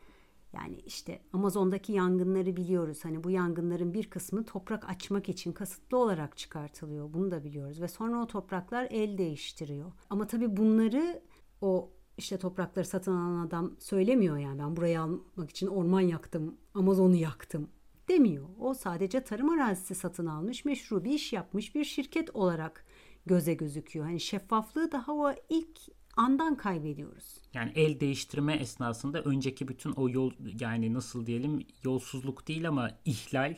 Yani 0.52 0.76
işte 0.86 1.22
Amazon'daki 1.32 1.92
yangınları 1.92 2.56
biliyoruz. 2.56 3.04
Hani 3.04 3.24
bu 3.24 3.30
yangınların 3.30 3.94
bir 3.94 4.10
kısmı 4.10 4.44
toprak 4.44 4.90
açmak 4.90 5.28
için 5.28 5.52
kasıtlı 5.52 5.98
olarak 5.98 6.36
çıkartılıyor. 6.36 7.12
Bunu 7.12 7.30
da 7.30 7.44
biliyoruz 7.44 7.80
ve 7.80 7.88
sonra 7.88 8.22
o 8.22 8.26
topraklar 8.26 8.88
el 8.90 9.18
değiştiriyor. 9.18 9.92
Ama 10.10 10.26
tabii 10.26 10.56
bunları 10.56 11.22
o 11.60 11.90
işte 12.18 12.38
toprakları 12.38 12.84
satın 12.84 13.12
alan 13.12 13.46
adam 13.46 13.72
söylemiyor 13.78 14.36
yani 14.36 14.58
ben 14.58 14.76
burayı 14.76 15.00
almak 15.00 15.50
için 15.50 15.66
orman 15.66 16.00
yaktım, 16.00 16.54
Amazon'u 16.74 17.16
yaktım 17.16 17.68
demiyor. 18.08 18.46
O 18.60 18.74
sadece 18.74 19.24
tarım 19.24 19.50
arazisi 19.50 19.94
satın 19.94 20.26
almış, 20.26 20.64
meşru 20.64 21.04
bir 21.04 21.10
iş 21.10 21.32
yapmış 21.32 21.74
bir 21.74 21.84
şirket 21.84 22.36
olarak 22.36 22.84
göze 23.26 23.54
gözüküyor. 23.54 24.06
Hani 24.06 24.20
şeffaflığı 24.20 24.92
daha 24.92 25.12
o 25.12 25.34
ilk 25.48 25.78
andan 26.16 26.56
kaybediyoruz. 26.56 27.40
Yani 27.54 27.72
el 27.74 28.00
değiştirme 28.00 28.54
esnasında 28.54 29.22
önceki 29.22 29.68
bütün 29.68 29.92
o 29.92 30.08
yol 30.08 30.32
yani 30.60 30.94
nasıl 30.94 31.26
diyelim 31.26 31.66
yolsuzluk 31.84 32.48
değil 32.48 32.68
ama 32.68 32.90
ihlal 33.04 33.56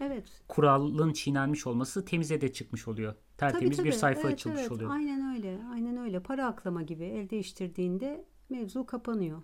Evet. 0.00 0.42
Kuralın 0.48 1.12
çiğnenmiş 1.12 1.66
olması 1.66 2.04
temize 2.04 2.40
de 2.40 2.52
çıkmış 2.52 2.88
oluyor. 2.88 3.14
Tertemiz 3.38 3.64
tabii, 3.64 3.76
tabii. 3.76 3.86
bir 3.86 3.92
sayfa 3.92 4.20
evet, 4.20 4.32
açılmış 4.32 4.60
evet. 4.60 4.72
oluyor. 4.72 4.90
Aynen 4.90 5.34
öyle. 5.34 5.58
Aynen 5.72 5.96
öyle. 5.96 6.20
Para 6.20 6.46
aklama 6.46 6.82
gibi 6.82 7.04
el 7.04 7.30
değiştirdiğinde 7.30 8.24
mevzu 8.48 8.86
kapanıyor. 8.86 9.42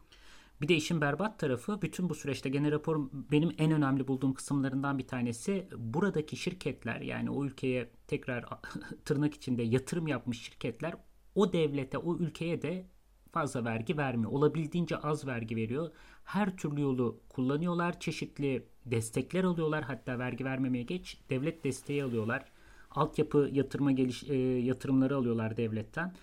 Bir 0.60 0.68
de 0.68 0.74
işin 0.74 1.00
berbat 1.00 1.38
tarafı 1.38 1.82
bütün 1.82 2.08
bu 2.08 2.14
süreçte 2.14 2.48
gene 2.48 2.70
rapor 2.70 3.08
benim 3.12 3.50
en 3.58 3.72
önemli 3.72 4.08
bulduğum 4.08 4.34
kısımlarından 4.34 4.98
bir 4.98 5.06
tanesi 5.06 5.68
buradaki 5.76 6.36
şirketler 6.36 7.00
yani 7.00 7.30
o 7.30 7.44
ülkeye 7.44 7.90
tekrar 8.08 8.44
tırnak 9.04 9.34
içinde 9.34 9.62
yatırım 9.62 10.06
yapmış 10.06 10.42
şirketler 10.42 10.94
o 11.34 11.52
devlete 11.52 11.98
o 11.98 12.16
ülkeye 12.16 12.62
de 12.62 12.86
fazla 13.32 13.64
vergi 13.64 13.96
vermiyor. 13.96 14.32
Olabildiğince 14.32 14.96
az 14.96 15.26
vergi 15.26 15.56
veriyor. 15.56 15.90
Her 16.24 16.56
türlü 16.56 16.80
yolu 16.80 17.20
kullanıyorlar. 17.28 18.00
Çeşitli 18.00 18.66
destekler 18.86 19.44
alıyorlar. 19.44 19.84
Hatta 19.84 20.18
vergi 20.18 20.44
vermemeye 20.44 20.84
geç 20.84 21.18
devlet 21.30 21.64
desteği 21.64 22.04
alıyorlar. 22.04 22.52
Altyapı 22.94 23.48
yatırma 23.52 23.92
geliş 23.92 24.24
e, 24.24 24.34
yatırımları 24.58 25.16
alıyorlar 25.16 25.56
devletten. 25.56 26.14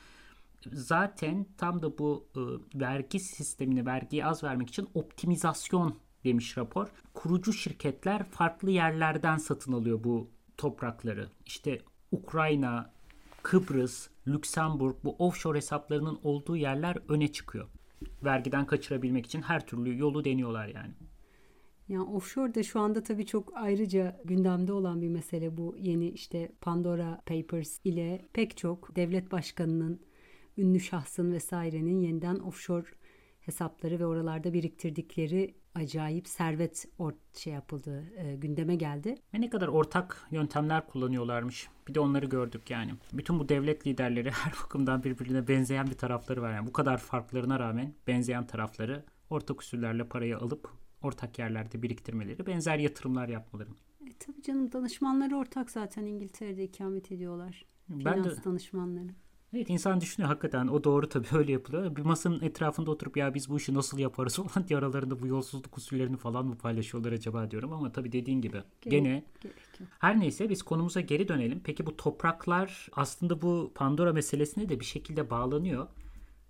Zaten 0.73 1.45
tam 1.57 1.81
da 1.81 1.97
bu 1.97 2.27
e, 2.35 2.41
vergi 2.79 3.19
sistemini 3.19 3.85
vergiyi 3.85 4.25
az 4.25 4.43
vermek 4.43 4.69
için 4.69 4.87
optimizasyon 4.93 5.95
demiş 6.23 6.57
rapor. 6.57 6.87
Kurucu 7.13 7.53
şirketler 7.53 8.23
farklı 8.23 8.71
yerlerden 8.71 9.37
satın 9.37 9.73
alıyor 9.73 10.03
bu 10.03 10.29
toprakları. 10.57 11.29
İşte 11.45 11.81
Ukrayna, 12.11 12.91
Kıbrıs, 13.43 14.09
Lüksemburg 14.27 14.95
bu 15.03 15.15
offshore 15.19 15.57
hesaplarının 15.57 16.19
olduğu 16.23 16.57
yerler 16.57 16.97
öne 17.09 17.31
çıkıyor. 17.31 17.67
Vergiden 18.23 18.65
kaçırabilmek 18.65 19.25
için 19.25 19.41
her 19.41 19.67
türlü 19.67 19.97
yolu 19.97 20.25
deniyorlar 20.25 20.67
yani. 20.67 20.93
Yani 21.89 22.03
offshore 22.03 22.55
da 22.55 22.63
şu 22.63 22.79
anda 22.79 23.03
tabii 23.03 23.25
çok 23.25 23.51
ayrıca 23.55 24.21
gündemde 24.25 24.73
olan 24.73 25.01
bir 25.01 25.09
mesele 25.09 25.57
bu 25.57 25.75
yeni 25.79 26.09
işte 26.09 26.51
Pandora 26.61 27.21
Papers 27.25 27.79
ile 27.83 28.25
pek 28.33 28.57
çok 28.57 28.95
devlet 28.95 29.31
başkanının, 29.31 29.99
ünlü 30.57 30.79
şahsın 30.79 31.31
vesairenin 31.31 31.99
yeniden 31.99 32.35
offshore 32.35 32.85
hesapları 33.41 33.99
ve 33.99 34.05
oralarda 34.05 34.53
biriktirdikleri 34.53 35.55
acayip 35.75 36.27
servet 36.27 36.85
or 36.97 37.13
şey 37.33 37.53
yapıldı, 37.53 38.03
e, 38.17 38.35
gündeme 38.35 38.75
geldi. 38.75 39.15
Ve 39.33 39.41
ne 39.41 39.49
kadar 39.49 39.67
ortak 39.67 40.27
yöntemler 40.31 40.87
kullanıyorlarmış. 40.87 41.67
Bir 41.87 41.93
de 41.93 41.99
onları 41.99 42.25
gördük 42.25 42.69
yani. 42.69 42.91
Bütün 43.13 43.39
bu 43.39 43.49
devlet 43.49 43.87
liderleri 43.87 44.31
her 44.43 44.53
bakımdan 44.63 45.03
birbirine 45.03 45.47
benzeyen 45.47 45.87
bir 45.87 45.97
tarafları 45.97 46.41
var. 46.41 46.53
Yani 46.53 46.67
bu 46.67 46.73
kadar 46.73 46.97
farklarına 46.97 47.59
rağmen 47.59 47.93
benzeyen 48.07 48.47
tarafları 48.47 49.03
ortak 49.29 49.61
usullerle 49.61 50.03
parayı 50.03 50.37
alıp 50.37 50.78
ortak 51.01 51.39
yerlerde 51.39 51.81
biriktirmeleri, 51.81 52.47
benzer 52.47 52.77
yatırımlar 52.77 53.29
yapmaları. 53.29 53.69
E, 54.07 54.13
tabii 54.19 54.41
canım 54.41 54.71
danışmanları 54.71 55.37
ortak 55.37 55.71
zaten 55.71 56.05
İngiltere'de 56.05 56.63
ikamet 56.63 57.11
ediyorlar. 57.11 57.65
Ben 57.89 58.13
Finans 58.13 58.37
de, 58.37 58.43
danışmanları. 58.43 59.09
Evet 59.53 59.69
insan 59.69 60.01
düşünüyor 60.01 60.29
hakikaten 60.29 60.67
o 60.67 60.83
doğru 60.83 61.09
tabii 61.09 61.27
öyle 61.31 61.51
yapılıyor. 61.51 61.95
Bir 61.95 62.01
masanın 62.01 62.41
etrafında 62.41 62.91
oturup 62.91 63.17
ya 63.17 63.33
biz 63.33 63.49
bu 63.49 63.57
işi 63.57 63.73
nasıl 63.73 63.99
yaparız 63.99 64.35
falan 64.47 64.67
diye 64.67 64.79
aralarında 64.79 65.19
bu 65.19 65.27
yolsuzluk 65.27 65.77
usullerini 65.77 66.17
falan 66.17 66.45
mı 66.45 66.57
paylaşıyorlar 66.57 67.11
acaba 67.11 67.51
diyorum 67.51 67.73
ama 67.73 67.91
tabii 67.91 68.11
dediğin 68.11 68.41
gibi 68.41 68.63
gerek, 68.81 68.91
gene 68.91 69.23
gerek 69.41 69.55
her 69.99 70.19
neyse 70.19 70.49
biz 70.49 70.63
konumuza 70.63 71.01
geri 71.01 71.27
dönelim. 71.27 71.61
Peki 71.63 71.85
bu 71.85 71.97
topraklar 71.97 72.89
aslında 72.91 73.41
bu 73.41 73.71
Pandora 73.75 74.13
meselesine 74.13 74.69
de 74.69 74.79
bir 74.79 74.85
şekilde 74.85 75.29
bağlanıyor. 75.29 75.87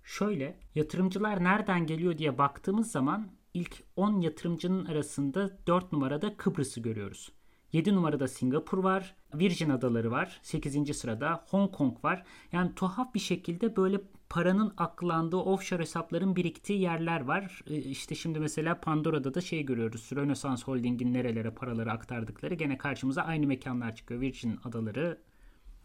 Şöyle 0.04 0.56
yatırımcılar 0.74 1.44
nereden 1.44 1.86
geliyor 1.86 2.18
diye 2.18 2.38
baktığımız 2.38 2.90
zaman 2.90 3.28
ilk 3.54 3.84
10 3.96 4.20
yatırımcının 4.20 4.84
arasında 4.84 5.58
4 5.66 5.92
numarada 5.92 6.36
Kıbrıs'ı 6.36 6.80
görüyoruz. 6.80 7.32
7 7.72 7.94
numarada 7.94 8.28
Singapur 8.28 8.78
var. 8.78 9.14
Virgin 9.34 9.70
Adaları 9.70 10.10
var. 10.10 10.40
8. 10.42 10.96
sırada 10.96 11.44
Hong 11.48 11.72
Kong 11.72 12.04
var. 12.04 12.24
Yani 12.52 12.74
tuhaf 12.74 13.14
bir 13.14 13.20
şekilde 13.20 13.76
böyle 13.76 14.00
paranın 14.28 14.72
aklandığı 14.76 15.36
offshore 15.36 15.82
hesapların 15.82 16.36
biriktiği 16.36 16.80
yerler 16.80 17.20
var. 17.20 17.62
Ee, 17.66 17.76
işte 17.76 18.14
şimdi 18.14 18.40
mesela 18.40 18.80
Pandora'da 18.80 19.34
da 19.34 19.40
şey 19.40 19.62
görüyoruz. 19.62 20.10
Rönesans 20.12 20.64
Holding'in 20.64 21.14
nerelere 21.14 21.50
paraları 21.50 21.92
aktardıkları 21.92 22.54
gene 22.54 22.78
karşımıza 22.78 23.22
aynı 23.22 23.46
mekanlar 23.46 23.94
çıkıyor. 23.94 24.20
Virgin 24.20 24.58
Adaları, 24.64 25.18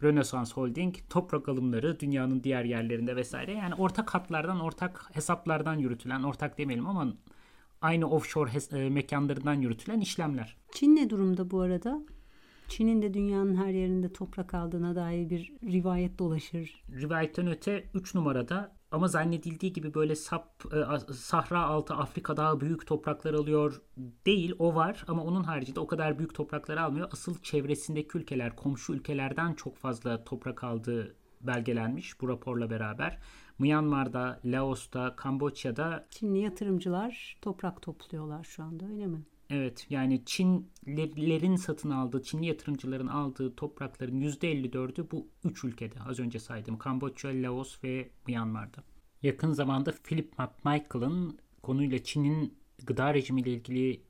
Rönesans 0.02 0.52
Holding, 0.52 0.94
toprak 1.10 1.48
alımları 1.48 2.00
dünyanın 2.00 2.44
diğer 2.44 2.64
yerlerinde 2.64 3.16
vesaire. 3.16 3.52
Yani 3.52 3.74
ortak 3.74 4.14
hatlardan, 4.14 4.60
ortak 4.60 5.10
hesaplardan 5.12 5.74
yürütülen, 5.74 6.22
ortak 6.22 6.58
demeyelim 6.58 6.86
ama 6.86 7.12
aynı 7.86 8.10
offshore 8.10 8.50
e, 8.72 8.90
mekanlarından 8.90 9.54
yürütülen 9.54 10.00
işlemler. 10.00 10.56
Çin 10.72 10.96
ne 10.96 11.10
durumda 11.10 11.50
bu 11.50 11.60
arada? 11.60 12.02
Çin'in 12.68 13.02
de 13.02 13.14
dünyanın 13.14 13.56
her 13.56 13.70
yerinde 13.70 14.12
toprak 14.12 14.54
aldığına 14.54 14.96
dair 14.96 15.30
bir 15.30 15.52
rivayet 15.62 16.18
dolaşır. 16.18 16.82
Rivayetten 16.90 17.46
öte 17.46 17.84
3 17.94 18.14
numarada 18.14 18.76
ama 18.90 19.08
zannedildiği 19.08 19.72
gibi 19.72 19.94
böyle 19.94 20.16
sap 20.16 20.64
e, 20.74 21.12
sahra 21.14 21.62
altı 21.62 21.94
Afrika'da 21.94 22.60
büyük 22.60 22.86
topraklar 22.86 23.34
alıyor 23.34 23.82
değil 24.26 24.54
o 24.58 24.74
var 24.74 25.04
ama 25.08 25.24
onun 25.24 25.42
haricinde 25.42 25.80
o 25.80 25.86
kadar 25.86 26.18
büyük 26.18 26.34
topraklar 26.34 26.76
almıyor. 26.76 27.08
Asıl 27.12 27.38
çevresindeki 27.42 28.18
ülkeler 28.18 28.56
komşu 28.56 28.92
ülkelerden 28.92 29.54
çok 29.54 29.76
fazla 29.76 30.24
toprak 30.24 30.64
aldığı 30.64 31.16
belgelenmiş 31.40 32.20
bu 32.20 32.28
raporla 32.28 32.70
beraber. 32.70 33.18
Myanmar'da, 33.58 34.40
Laos'ta, 34.44 35.16
Kamboçya'da 35.16 36.06
Çinli 36.10 36.38
yatırımcılar 36.38 37.36
toprak 37.42 37.82
topluyorlar 37.82 38.44
şu 38.44 38.62
anda 38.62 38.86
öyle 38.86 39.06
mi? 39.06 39.22
Evet 39.50 39.86
yani 39.90 40.22
Çinlilerin 40.24 41.56
satın 41.56 41.90
aldığı, 41.90 42.22
Çinli 42.22 42.46
yatırımcıların 42.46 43.06
aldığı 43.06 43.56
toprakların 43.56 44.20
%54'ü 44.20 45.10
bu 45.10 45.26
üç 45.44 45.64
ülkede 45.64 45.94
az 46.08 46.20
önce 46.20 46.38
saydım. 46.38 46.78
Kamboçya, 46.78 47.30
Laos 47.30 47.84
ve 47.84 48.10
Myanmar'da. 48.26 48.84
Yakın 49.22 49.52
zamanda 49.52 49.92
Philip 50.04 50.32
McMichael'ın 50.38 51.38
konuyla 51.62 52.04
Çin'in 52.04 52.54
gıda 52.86 53.14
rejimiyle 53.14 53.50
ilgili 53.50 54.00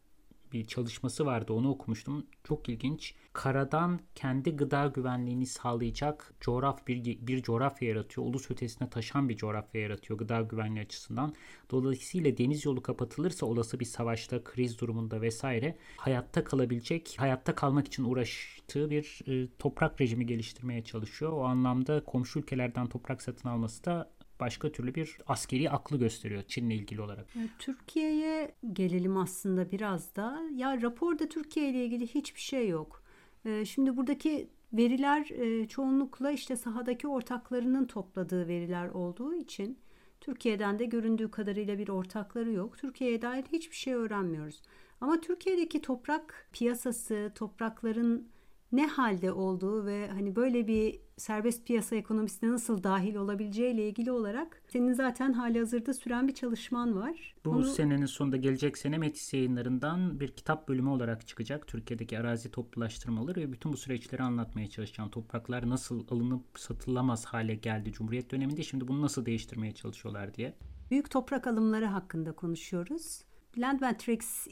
bir 0.52 0.66
çalışması 0.66 1.26
vardı. 1.26 1.52
Onu 1.52 1.70
okumuştum. 1.70 2.26
Çok 2.44 2.68
ilginç. 2.68 3.14
Karadan 3.32 4.00
kendi 4.14 4.56
gıda 4.56 4.86
güvenliğini 4.86 5.46
sağlayacak 5.46 6.34
coğraf 6.40 6.86
bir, 6.86 7.04
bir 7.26 7.42
coğrafya 7.42 7.88
yaratıyor. 7.88 8.26
Ulus 8.26 8.50
ötesine 8.50 8.90
taşan 8.90 9.28
bir 9.28 9.36
coğrafya 9.36 9.80
yaratıyor 9.80 10.18
gıda 10.18 10.40
güvenliği 10.40 10.84
açısından. 10.84 11.34
Dolayısıyla 11.70 12.38
deniz 12.38 12.64
yolu 12.64 12.82
kapatılırsa 12.82 13.46
olası 13.46 13.80
bir 13.80 13.84
savaşta, 13.84 14.44
kriz 14.44 14.80
durumunda 14.80 15.20
vesaire 15.20 15.76
hayatta 15.96 16.44
kalabilecek, 16.44 17.14
hayatta 17.18 17.54
kalmak 17.54 17.86
için 17.86 18.04
uğraştığı 18.04 18.90
bir 18.90 19.20
e, 19.26 19.48
toprak 19.58 20.00
rejimi 20.00 20.26
geliştirmeye 20.26 20.84
çalışıyor. 20.84 21.32
O 21.32 21.44
anlamda 21.44 22.04
komşu 22.04 22.38
ülkelerden 22.38 22.86
toprak 22.86 23.22
satın 23.22 23.48
alması 23.48 23.84
da 23.84 24.15
başka 24.40 24.72
türlü 24.72 24.94
bir 24.94 25.18
askeri 25.26 25.70
aklı 25.70 25.98
gösteriyor 25.98 26.42
Çin'le 26.42 26.70
ilgili 26.70 27.00
olarak. 27.00 27.26
Türkiye'ye 27.58 28.54
gelelim 28.72 29.16
aslında 29.16 29.72
biraz 29.72 30.16
da. 30.16 30.42
Ya 30.54 30.82
raporda 30.82 31.28
Türkiye 31.28 31.70
ile 31.70 31.84
ilgili 31.84 32.06
hiçbir 32.06 32.40
şey 32.40 32.68
yok. 32.68 33.02
Ee, 33.44 33.64
şimdi 33.64 33.96
buradaki 33.96 34.48
veriler 34.72 35.30
e, 35.30 35.68
çoğunlukla 35.68 36.30
işte 36.30 36.56
sahadaki 36.56 37.08
ortaklarının 37.08 37.84
topladığı 37.84 38.48
veriler 38.48 38.88
olduğu 38.88 39.34
için 39.34 39.78
Türkiye'den 40.20 40.78
de 40.78 40.84
göründüğü 40.84 41.30
kadarıyla 41.30 41.78
bir 41.78 41.88
ortakları 41.88 42.52
yok. 42.52 42.78
Türkiye'ye 42.78 43.22
dair 43.22 43.44
hiçbir 43.52 43.76
şey 43.76 43.94
öğrenmiyoruz. 43.94 44.62
Ama 45.00 45.20
Türkiye'deki 45.20 45.82
toprak 45.82 46.48
piyasası, 46.52 47.32
toprakların 47.34 48.28
ne 48.72 48.86
halde 48.86 49.32
olduğu 49.32 49.86
ve 49.86 50.08
hani 50.08 50.36
böyle 50.36 50.66
bir 50.66 51.00
serbest 51.16 51.66
piyasa 51.66 51.96
ekonomisine 51.96 52.50
nasıl 52.50 52.82
dahil 52.82 53.14
olabileceği 53.14 53.74
ile 53.74 53.88
ilgili 53.88 54.12
olarak 54.12 54.62
senin 54.68 54.92
zaten 54.92 55.32
hali 55.32 55.58
hazırda 55.58 55.94
süren 55.94 56.28
bir 56.28 56.34
çalışman 56.34 56.96
var. 56.96 57.34
Bu 57.44 57.50
Onu... 57.50 57.64
senenin 57.64 58.06
sonunda 58.06 58.36
gelecek 58.36 58.78
sene 58.78 58.98
Metis 58.98 59.34
yayınlarından 59.34 60.20
bir 60.20 60.28
kitap 60.28 60.68
bölümü 60.68 60.88
olarak 60.88 61.26
çıkacak. 61.26 61.66
Türkiye'deki 61.66 62.18
arazi 62.18 62.50
toplulaştırmaları 62.50 63.40
ve 63.40 63.52
bütün 63.52 63.72
bu 63.72 63.76
süreçleri 63.76 64.22
anlatmaya 64.22 64.70
çalışacağım. 64.70 65.10
Topraklar 65.10 65.70
nasıl 65.70 66.04
alınıp 66.08 66.44
satılamaz 66.56 67.24
hale 67.24 67.54
geldi 67.54 67.92
Cumhuriyet 67.92 68.30
döneminde 68.30 68.62
şimdi 68.62 68.88
bunu 68.88 69.02
nasıl 69.02 69.26
değiştirmeye 69.26 69.72
çalışıyorlar 69.72 70.34
diye. 70.34 70.54
Büyük 70.90 71.10
toprak 71.10 71.46
alımları 71.46 71.86
hakkında 71.86 72.32
konuşuyoruz. 72.32 73.22
Land 73.58 73.80
Matrix 73.80 74.46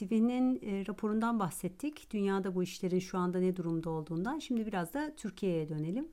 inisiyatifinin 0.00 0.60
e, 0.62 0.86
raporundan 0.86 1.40
bahsettik. 1.40 2.10
Dünyada 2.10 2.54
bu 2.54 2.62
işlerin 2.62 2.98
şu 2.98 3.18
anda 3.18 3.38
ne 3.38 3.56
durumda 3.56 3.90
olduğundan. 3.90 4.38
Şimdi 4.38 4.66
biraz 4.66 4.94
da 4.94 5.12
Türkiye'ye 5.16 5.68
dönelim. 5.68 6.08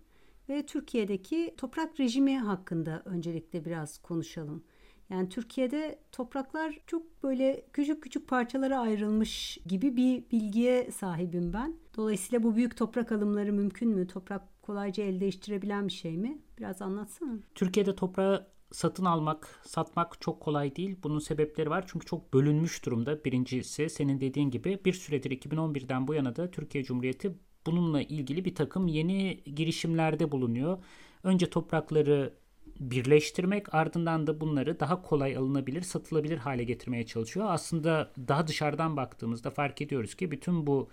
Ve 0.49 0.65
Türkiye'deki 0.65 1.53
toprak 1.57 1.99
rejimi 1.99 2.39
hakkında 2.39 3.01
öncelikle 3.05 3.65
biraz 3.65 3.97
konuşalım. 3.97 4.63
Yani 5.09 5.29
Türkiye'de 5.29 5.99
topraklar 6.11 6.79
çok 6.87 7.23
böyle 7.23 7.65
küçük 7.73 8.03
küçük 8.03 8.27
parçalara 8.27 8.79
ayrılmış 8.79 9.59
gibi 9.65 9.95
bir 9.95 10.23
bilgiye 10.31 10.91
sahibim 10.91 11.53
ben. 11.53 11.75
Dolayısıyla 11.95 12.43
bu 12.43 12.55
büyük 12.55 12.77
toprak 12.77 13.11
alımları 13.11 13.53
mümkün 13.53 13.89
mü? 13.89 14.07
Toprak 14.07 14.61
kolayca 14.61 15.03
el 15.03 15.19
değiştirebilen 15.19 15.87
bir 15.87 15.93
şey 15.93 16.17
mi? 16.17 16.37
Biraz 16.57 16.81
anlatsana. 16.81 17.39
Türkiye'de 17.55 17.95
toprağı 17.95 18.47
satın 18.71 19.05
almak, 19.05 19.61
satmak 19.63 20.21
çok 20.21 20.41
kolay 20.41 20.75
değil. 20.75 20.97
Bunun 21.03 21.19
sebepleri 21.19 21.69
var. 21.69 21.85
Çünkü 21.87 22.05
çok 22.05 22.33
bölünmüş 22.33 22.85
durumda. 22.85 23.25
Birincisi 23.25 23.89
senin 23.89 24.21
dediğin 24.21 24.51
gibi 24.51 24.79
bir 24.85 24.93
süredir 24.93 25.31
2011'den 25.31 26.07
bu 26.07 26.13
yana 26.13 26.35
da 26.35 26.51
Türkiye 26.51 26.83
Cumhuriyeti 26.83 27.35
bununla 27.65 28.01
ilgili 28.01 28.45
bir 28.45 28.55
takım 28.55 28.87
yeni 28.87 29.43
girişimlerde 29.55 30.31
bulunuyor. 30.31 30.77
Önce 31.23 31.49
toprakları 31.49 32.33
birleştirmek 32.79 33.73
ardından 33.73 34.27
da 34.27 34.41
bunları 34.41 34.79
daha 34.79 35.01
kolay 35.01 35.37
alınabilir, 35.37 35.81
satılabilir 35.81 36.37
hale 36.37 36.63
getirmeye 36.63 37.05
çalışıyor. 37.05 37.45
Aslında 37.49 38.11
daha 38.27 38.47
dışarıdan 38.47 38.97
baktığımızda 38.97 39.49
fark 39.49 39.81
ediyoruz 39.81 40.15
ki 40.15 40.31
bütün 40.31 40.67
bu 40.67 40.89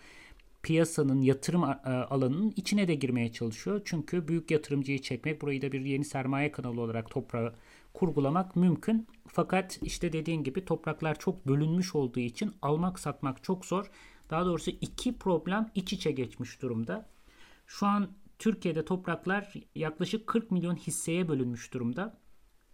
piyasanın 0.64 1.22
yatırım 1.22 1.64
alanının 1.84 2.52
içine 2.56 2.88
de 2.88 2.94
girmeye 2.94 3.32
çalışıyor. 3.32 3.80
Çünkü 3.84 4.28
büyük 4.28 4.50
yatırımcıyı 4.50 5.02
çekmek, 5.02 5.42
burayı 5.42 5.62
da 5.62 5.72
bir 5.72 5.80
yeni 5.80 6.04
sermaye 6.04 6.52
kanalı 6.52 6.80
olarak 6.80 7.10
toprağı 7.10 7.54
kurgulamak 7.94 8.56
mümkün. 8.56 9.06
Fakat 9.26 9.78
işte 9.82 10.12
dediğin 10.12 10.44
gibi 10.44 10.64
topraklar 10.64 11.18
çok 11.18 11.48
bölünmüş 11.48 11.94
olduğu 11.94 12.20
için 12.20 12.52
almak 12.62 12.98
satmak 12.98 13.44
çok 13.44 13.64
zor. 13.64 13.90
Daha 14.30 14.44
doğrusu 14.46 14.70
iki 14.70 15.18
problem 15.18 15.70
iç 15.74 15.92
içe 15.92 16.10
geçmiş 16.10 16.62
durumda. 16.62 17.06
Şu 17.66 17.86
an 17.86 18.08
Türkiye'de 18.38 18.84
topraklar 18.84 19.54
yaklaşık 19.74 20.26
40 20.26 20.50
milyon 20.50 20.76
hisseye 20.76 21.28
bölünmüş 21.28 21.72
durumda. 21.74 22.18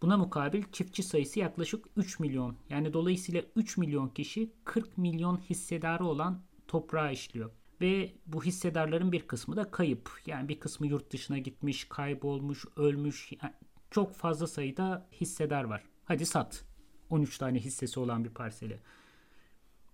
Buna 0.03 0.17
mukabil 0.17 0.63
çiftçi 0.73 1.03
sayısı 1.03 1.41
yaklaşık 1.41 1.87
3 1.97 2.21
milyon. 2.21 2.57
Yani 2.69 2.93
dolayısıyla 2.93 3.43
3 3.57 3.77
milyon 3.77 4.09
kişi 4.09 4.53
40 4.65 4.99
milyon 4.99 5.37
hissedarı 5.37 6.05
olan 6.05 6.43
toprağa 6.69 7.11
işliyor. 7.11 7.51
Ve 7.81 8.13
bu 8.27 8.45
hissedarların 8.45 9.13
bir 9.13 9.27
kısmı 9.27 9.57
da 9.57 9.71
kayıp. 9.71 10.11
Yani 10.27 10.49
bir 10.49 10.61
kısmı 10.61 10.87
yurt 10.87 11.13
dışına 11.13 11.39
gitmiş, 11.39 11.85
kaybolmuş, 11.85 12.65
ölmüş. 12.77 13.33
Yani 13.43 13.53
çok 13.91 14.15
fazla 14.15 14.47
sayıda 14.47 15.09
hissedar 15.13 15.65
var. 15.65 15.83
Hadi 16.05 16.27
sat. 16.27 16.65
13 17.11 17.39
tane 17.39 17.59
hissesi 17.59 18.01
olan 18.01 18.25
bir 18.25 18.31
parseli. 18.31 18.81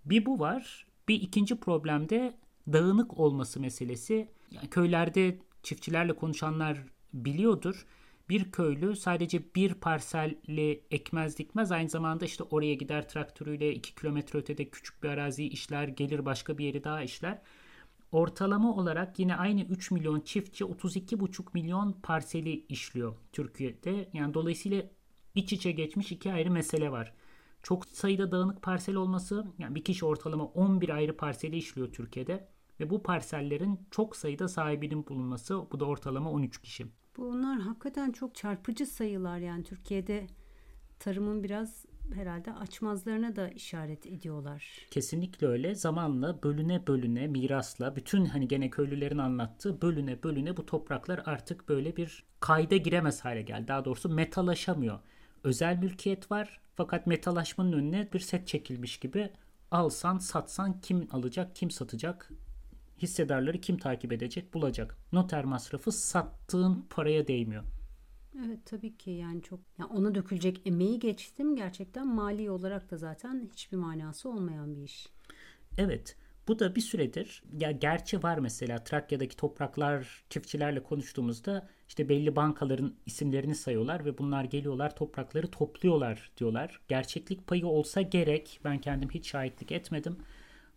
Bir 0.04 0.26
bu 0.26 0.38
var. 0.38 0.86
Bir 1.08 1.20
ikinci 1.20 1.60
problem 1.60 2.08
de 2.08 2.36
dağınık 2.72 3.18
olması 3.18 3.60
meselesi. 3.60 4.28
Yani 4.50 4.70
köylerde 4.70 5.38
çiftçilerle 5.62 6.12
konuşanlar 6.12 6.78
biliyordur. 7.12 7.86
Bir 8.28 8.52
köylü 8.52 8.96
sadece 8.96 9.54
bir 9.54 9.74
parselle 9.74 10.80
ekmez 10.90 11.38
dikmez 11.38 11.72
aynı 11.72 11.88
zamanda 11.88 12.24
işte 12.24 12.42
oraya 12.42 12.74
gider 12.74 13.08
traktörüyle 13.08 13.74
2 13.74 13.94
kilometre 13.94 14.38
ötede 14.38 14.68
küçük 14.70 15.02
bir 15.02 15.08
arazi 15.08 15.44
işler 15.44 15.88
gelir 15.88 16.24
başka 16.24 16.58
bir 16.58 16.64
yeri 16.64 16.84
daha 16.84 17.02
işler. 17.02 17.42
Ortalama 18.16 18.74
olarak 18.74 19.18
yine 19.18 19.36
aynı 19.36 19.62
3 19.62 19.90
milyon 19.90 20.20
çiftçi 20.20 20.64
32,5 20.64 21.44
milyon 21.54 21.92
parseli 21.92 22.66
işliyor 22.68 23.14
Türkiye'de. 23.32 24.08
Yani 24.12 24.34
dolayısıyla 24.34 24.82
iç 25.34 25.52
içe 25.52 25.72
geçmiş 25.72 26.12
iki 26.12 26.32
ayrı 26.32 26.50
mesele 26.50 26.92
var. 26.92 27.12
Çok 27.62 27.86
sayıda 27.86 28.32
dağınık 28.32 28.62
parsel 28.62 28.94
olması, 28.94 29.46
yani 29.58 29.74
bir 29.74 29.84
kişi 29.84 30.04
ortalama 30.06 30.44
11 30.44 30.88
ayrı 30.88 31.16
parseli 31.16 31.56
işliyor 31.56 31.92
Türkiye'de 31.92 32.48
ve 32.80 32.90
bu 32.90 33.02
parsellerin 33.02 33.80
çok 33.90 34.16
sayıda 34.16 34.48
sahibinin 34.48 35.06
bulunması, 35.06 35.70
bu 35.72 35.80
da 35.80 35.84
ortalama 35.84 36.30
13 36.30 36.62
kişi. 36.62 36.86
Bunlar 37.16 37.60
hakikaten 37.60 38.12
çok 38.12 38.34
çarpıcı 38.34 38.86
sayılar 38.86 39.38
yani 39.38 39.64
Türkiye'de 39.64 40.26
tarımın 40.98 41.44
biraz 41.44 41.86
herhalde 42.14 42.52
açmazlarına 42.52 43.36
da 43.36 43.48
işaret 43.48 44.06
ediyorlar. 44.06 44.86
Kesinlikle 44.90 45.46
öyle. 45.46 45.74
Zamanla 45.74 46.42
bölüne 46.42 46.86
bölüne 46.86 47.26
mirasla 47.26 47.96
bütün 47.96 48.24
hani 48.24 48.48
gene 48.48 48.70
köylülerin 48.70 49.18
anlattığı 49.18 49.82
bölüne 49.82 50.22
bölüne 50.22 50.56
bu 50.56 50.66
topraklar 50.66 51.22
artık 51.24 51.68
böyle 51.68 51.96
bir 51.96 52.24
kayda 52.40 52.76
giremez 52.76 53.24
hale 53.24 53.42
geldi. 53.42 53.68
Daha 53.68 53.84
doğrusu 53.84 54.08
metalaşamıyor. 54.08 54.98
Özel 55.44 55.76
mülkiyet 55.78 56.30
var 56.30 56.60
fakat 56.74 57.06
metalaşmanın 57.06 57.72
önüne 57.72 58.08
bir 58.12 58.20
set 58.20 58.48
çekilmiş 58.48 58.96
gibi 58.96 59.30
alsan 59.70 60.18
satsan 60.18 60.80
kim 60.80 61.08
alacak 61.12 61.56
kim 61.56 61.70
satacak 61.70 62.30
hissedarları 63.02 63.60
kim 63.60 63.78
takip 63.78 64.12
edecek 64.12 64.54
bulacak. 64.54 64.96
Noter 65.12 65.44
masrafı 65.44 65.92
sattığın 65.92 66.86
paraya 66.90 67.28
değmiyor. 67.28 67.64
Evet 68.44 68.58
tabii 68.64 68.96
ki 68.96 69.10
yani 69.10 69.42
çok 69.42 69.60
yani 69.78 69.92
ona 69.92 70.14
dökülecek 70.14 70.60
emeği 70.66 70.98
geçtim 70.98 71.56
gerçekten 71.56 72.06
mali 72.06 72.50
olarak 72.50 72.90
da 72.90 72.96
zaten 72.96 73.48
hiçbir 73.52 73.76
manası 73.76 74.28
olmayan 74.28 74.76
bir 74.76 74.82
iş. 74.82 75.08
Evet. 75.78 76.16
Bu 76.48 76.58
da 76.58 76.74
bir 76.74 76.80
süredir 76.80 77.42
ya 77.58 77.70
gerçi 77.70 78.22
var 78.22 78.38
mesela 78.38 78.84
Trakya'daki 78.84 79.36
topraklar 79.36 80.24
çiftçilerle 80.30 80.82
konuştuğumuzda 80.82 81.68
işte 81.88 82.08
belli 82.08 82.36
bankaların 82.36 82.94
isimlerini 83.06 83.54
sayıyorlar 83.54 84.04
ve 84.04 84.18
bunlar 84.18 84.44
geliyorlar 84.44 84.96
toprakları 84.96 85.50
topluyorlar 85.50 86.32
diyorlar. 86.36 86.80
Gerçeklik 86.88 87.46
payı 87.46 87.66
olsa 87.66 88.02
gerek 88.02 88.60
ben 88.64 88.80
kendim 88.80 89.10
hiç 89.10 89.30
şahitlik 89.30 89.72
etmedim. 89.72 90.18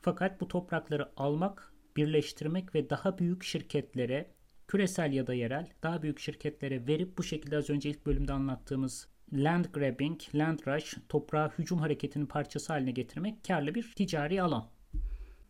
Fakat 0.02 0.42
bu 0.42 0.48
toprakları 0.48 1.10
almak, 1.18 1.74
birleştirmek 1.98 2.76
ve 2.76 2.90
daha 2.90 3.18
büyük 3.18 3.44
şirketlere 3.44 4.32
küresel 4.70 5.14
ya 5.14 5.28
da 5.28 5.34
yerel 5.34 5.68
daha 5.84 6.02
büyük 6.02 6.20
şirketlere 6.20 6.88
verip 6.88 7.18
bu 7.18 7.24
şekilde 7.24 7.58
az 7.58 7.70
önce 7.70 7.90
ilk 7.90 8.06
bölümde 8.06 8.34
anlattığımız 8.34 9.08
land 9.34 9.66
grabbing, 9.66 10.22
land 10.36 10.60
rush, 10.68 10.98
toprağa 11.10 11.52
hücum 11.58 11.80
hareketinin 11.80 12.26
parçası 12.26 12.74
haline 12.74 12.92
getirmek 12.92 13.44
karlı 13.48 13.76
bir 13.76 13.94
ticari 13.96 14.42
alan. 14.42 14.70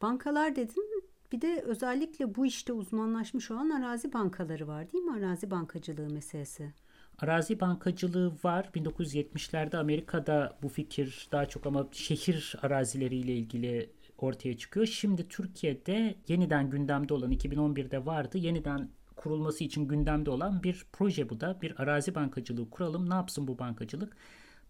Bankalar 0.01 0.55
dedin 0.55 1.03
bir 1.31 1.41
de 1.41 1.63
özellikle 1.65 2.35
bu 2.35 2.45
işte 2.45 2.73
uzmanlaşmış 2.73 3.51
olan 3.51 3.69
arazi 3.69 4.13
bankaları 4.13 4.67
var 4.67 4.91
değil 4.91 5.03
mi? 5.03 5.17
Arazi 5.17 5.51
bankacılığı 5.51 6.09
meselesi. 6.09 6.73
Arazi 7.17 7.59
bankacılığı 7.59 8.33
var. 8.43 8.69
1970'lerde 8.75 9.77
Amerika'da 9.77 10.57
bu 10.63 10.69
fikir 10.69 11.27
daha 11.31 11.45
çok 11.45 11.65
ama 11.65 11.87
şehir 11.91 12.55
arazileriyle 12.61 13.33
ilgili 13.33 13.89
ortaya 14.17 14.57
çıkıyor. 14.57 14.85
Şimdi 14.85 15.27
Türkiye'de 15.27 16.15
yeniden 16.27 16.69
gündemde 16.69 17.13
olan 17.13 17.31
2011'de 17.31 18.05
vardı. 18.05 18.37
Yeniden 18.37 18.89
kurulması 19.19 19.63
için 19.63 19.87
gündemde 19.87 20.29
olan 20.29 20.63
bir 20.63 20.85
proje 20.93 21.29
bu 21.29 21.39
da. 21.39 21.61
Bir 21.61 21.81
arazi 21.81 22.15
bankacılığı 22.15 22.69
kuralım. 22.69 23.09
Ne 23.09 23.13
yapsın 23.13 23.47
bu 23.47 23.59
bankacılık? 23.59 24.17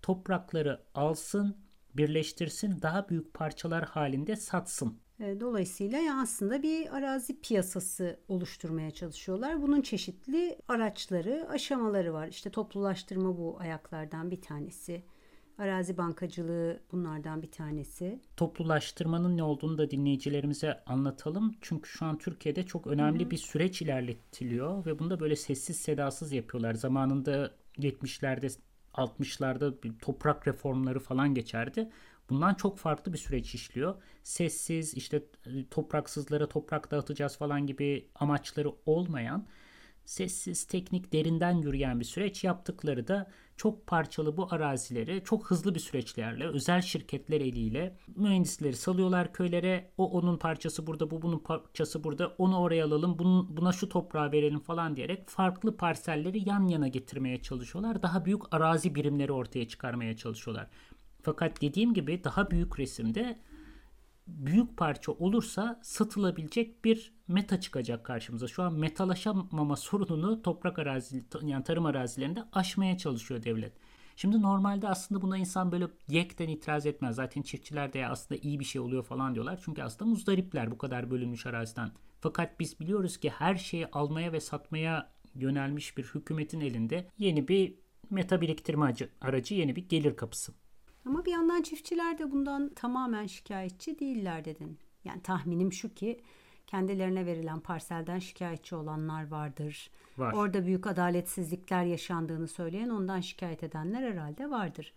Toprakları 0.01 0.81
alsın, 0.95 1.55
birleştirsin, 1.93 2.81
daha 2.81 3.09
büyük 3.09 3.33
parçalar 3.33 3.83
halinde 3.85 4.35
satsın. 4.35 4.97
E, 5.19 5.39
dolayısıyla 5.39 5.97
ya 5.97 6.21
aslında 6.21 6.63
bir 6.63 6.95
arazi 6.95 7.41
piyasası 7.41 8.19
oluşturmaya 8.27 8.91
çalışıyorlar. 8.91 9.61
Bunun 9.61 9.81
çeşitli 9.81 10.57
araçları, 10.67 11.47
aşamaları 11.49 12.13
var. 12.13 12.27
İşte 12.27 12.49
toplulaştırma 12.49 13.37
bu 13.37 13.57
ayaklardan 13.59 14.31
bir 14.31 14.41
tanesi. 14.41 15.03
Arazi 15.59 15.97
bankacılığı 15.97 16.79
bunlardan 16.91 17.41
bir 17.41 17.51
tanesi. 17.51 18.19
Toplulaştırmanın 18.37 19.37
ne 19.37 19.43
olduğunu 19.43 19.77
da 19.77 19.91
dinleyicilerimize 19.91 20.83
anlatalım. 20.85 21.55
Çünkü 21.61 21.89
şu 21.89 22.05
an 22.05 22.17
Türkiye'de 22.17 22.65
çok 22.65 22.87
önemli 22.87 23.21
Hı-hı. 23.23 23.31
bir 23.31 23.37
süreç 23.37 23.81
ilerletiliyor 23.81 24.85
ve 24.85 24.99
bunu 24.99 25.09
da 25.09 25.19
böyle 25.19 25.35
sessiz 25.35 25.75
sedasız 25.75 26.31
yapıyorlar. 26.31 26.73
Zamanında 26.73 27.51
70'lerde 27.77 28.57
60'larda 28.93 29.83
bir 29.83 29.99
toprak 29.99 30.47
reformları 30.47 30.99
falan 30.99 31.33
geçerdi. 31.33 31.89
Bundan 32.29 32.53
çok 32.53 32.77
farklı 32.77 33.13
bir 33.13 33.17
süreç 33.17 33.55
işliyor. 33.55 33.95
Sessiz 34.23 34.93
işte 34.93 35.23
topraksızlara 35.71 36.49
toprak 36.49 36.91
dağıtacağız 36.91 37.37
falan 37.37 37.67
gibi 37.67 38.07
amaçları 38.15 38.71
olmayan 38.85 39.47
sessiz, 40.09 40.63
teknik, 40.63 41.13
derinden 41.13 41.57
yürüyen 41.57 41.99
bir 41.99 42.05
süreç. 42.05 42.43
Yaptıkları 42.43 43.07
da 43.07 43.31
çok 43.57 43.87
parçalı 43.87 44.37
bu 44.37 44.47
arazileri 44.53 45.21
çok 45.25 45.51
hızlı 45.51 45.75
bir 45.75 45.79
süreçlerle 45.79 46.47
özel 46.47 46.81
şirketler 46.81 47.41
eliyle 47.41 47.97
mühendisleri 48.15 48.75
salıyorlar 48.75 49.33
köylere. 49.33 49.91
O 49.97 50.11
onun 50.11 50.37
parçası 50.37 50.87
burada, 50.87 51.11
bu 51.11 51.21
bunun 51.21 51.39
parçası 51.39 52.03
burada. 52.03 52.35
Onu 52.37 52.59
oraya 52.59 52.85
alalım, 52.85 53.19
bunun, 53.19 53.57
buna 53.57 53.71
şu 53.71 53.89
toprağı 53.89 54.31
verelim 54.31 54.59
falan 54.59 54.95
diyerek 54.95 55.29
farklı 55.29 55.77
parselleri 55.77 56.49
yan 56.49 56.67
yana 56.67 56.87
getirmeye 56.87 57.41
çalışıyorlar. 57.41 58.01
Daha 58.01 58.25
büyük 58.25 58.41
arazi 58.53 58.95
birimleri 58.95 59.31
ortaya 59.31 59.67
çıkarmaya 59.67 60.17
çalışıyorlar. 60.17 60.67
Fakat 61.21 61.61
dediğim 61.61 61.93
gibi 61.93 62.23
daha 62.23 62.51
büyük 62.51 62.79
resimde 62.79 63.39
büyük 64.37 64.77
parça 64.77 65.11
olursa 65.11 65.79
satılabilecek 65.83 66.85
bir 66.85 67.13
meta 67.27 67.59
çıkacak 67.59 68.05
karşımıza. 68.05 68.47
Şu 68.47 68.63
an 68.63 68.73
metalaşamama 68.73 69.75
sorununu 69.75 70.41
toprak 70.41 70.79
arazi 70.79 71.23
yani 71.41 71.63
tarım 71.63 71.85
arazilerinde 71.85 72.43
aşmaya 72.53 72.97
çalışıyor 72.97 73.43
devlet. 73.43 73.73
Şimdi 74.15 74.41
normalde 74.41 74.87
aslında 74.87 75.21
buna 75.21 75.37
insan 75.37 75.71
böyle 75.71 75.87
yekten 76.09 76.47
itiraz 76.47 76.85
etmez. 76.85 77.15
Zaten 77.15 77.41
çiftçiler 77.41 77.93
de 77.93 78.07
aslında 78.07 78.41
iyi 78.43 78.59
bir 78.59 78.65
şey 78.65 78.81
oluyor 78.81 79.03
falan 79.03 79.33
diyorlar. 79.35 79.59
Çünkü 79.65 79.83
aslında 79.83 80.11
muzdaripler 80.11 80.71
bu 80.71 80.77
kadar 80.77 81.11
bölünmüş 81.11 81.45
araziden. 81.45 81.91
Fakat 82.21 82.59
biz 82.59 82.79
biliyoruz 82.79 83.17
ki 83.17 83.29
her 83.29 83.55
şeyi 83.55 83.87
almaya 83.87 84.33
ve 84.33 84.39
satmaya 84.39 85.09
yönelmiş 85.35 85.97
bir 85.97 86.03
hükümetin 86.03 86.61
elinde 86.61 87.07
yeni 87.17 87.47
bir 87.47 87.75
meta 88.09 88.41
biriktirme 88.41 88.95
aracı, 89.21 89.55
yeni 89.55 89.75
bir 89.75 89.89
gelir 89.89 90.15
kapısı. 90.15 90.53
Ama 91.09 91.25
bir 91.25 91.31
yandan 91.31 91.61
çiftçiler 91.61 92.17
de 92.17 92.31
bundan 92.31 92.69
tamamen 92.75 93.25
şikayetçi 93.25 93.99
değiller 93.99 94.45
dedin. 94.45 94.79
Yani 95.03 95.21
tahminim 95.21 95.73
şu 95.73 95.93
ki 95.93 96.21
kendilerine 96.67 97.25
verilen 97.25 97.59
parselden 97.59 98.19
şikayetçi 98.19 98.75
olanlar 98.75 99.27
vardır. 99.27 99.91
Var. 100.17 100.33
Orada 100.33 100.65
büyük 100.65 100.87
adaletsizlikler 100.87 101.83
yaşandığını 101.83 102.47
söyleyen 102.47 102.89
ondan 102.89 103.19
şikayet 103.19 103.63
edenler 103.63 104.11
herhalde 104.11 104.49
vardır. 104.49 104.93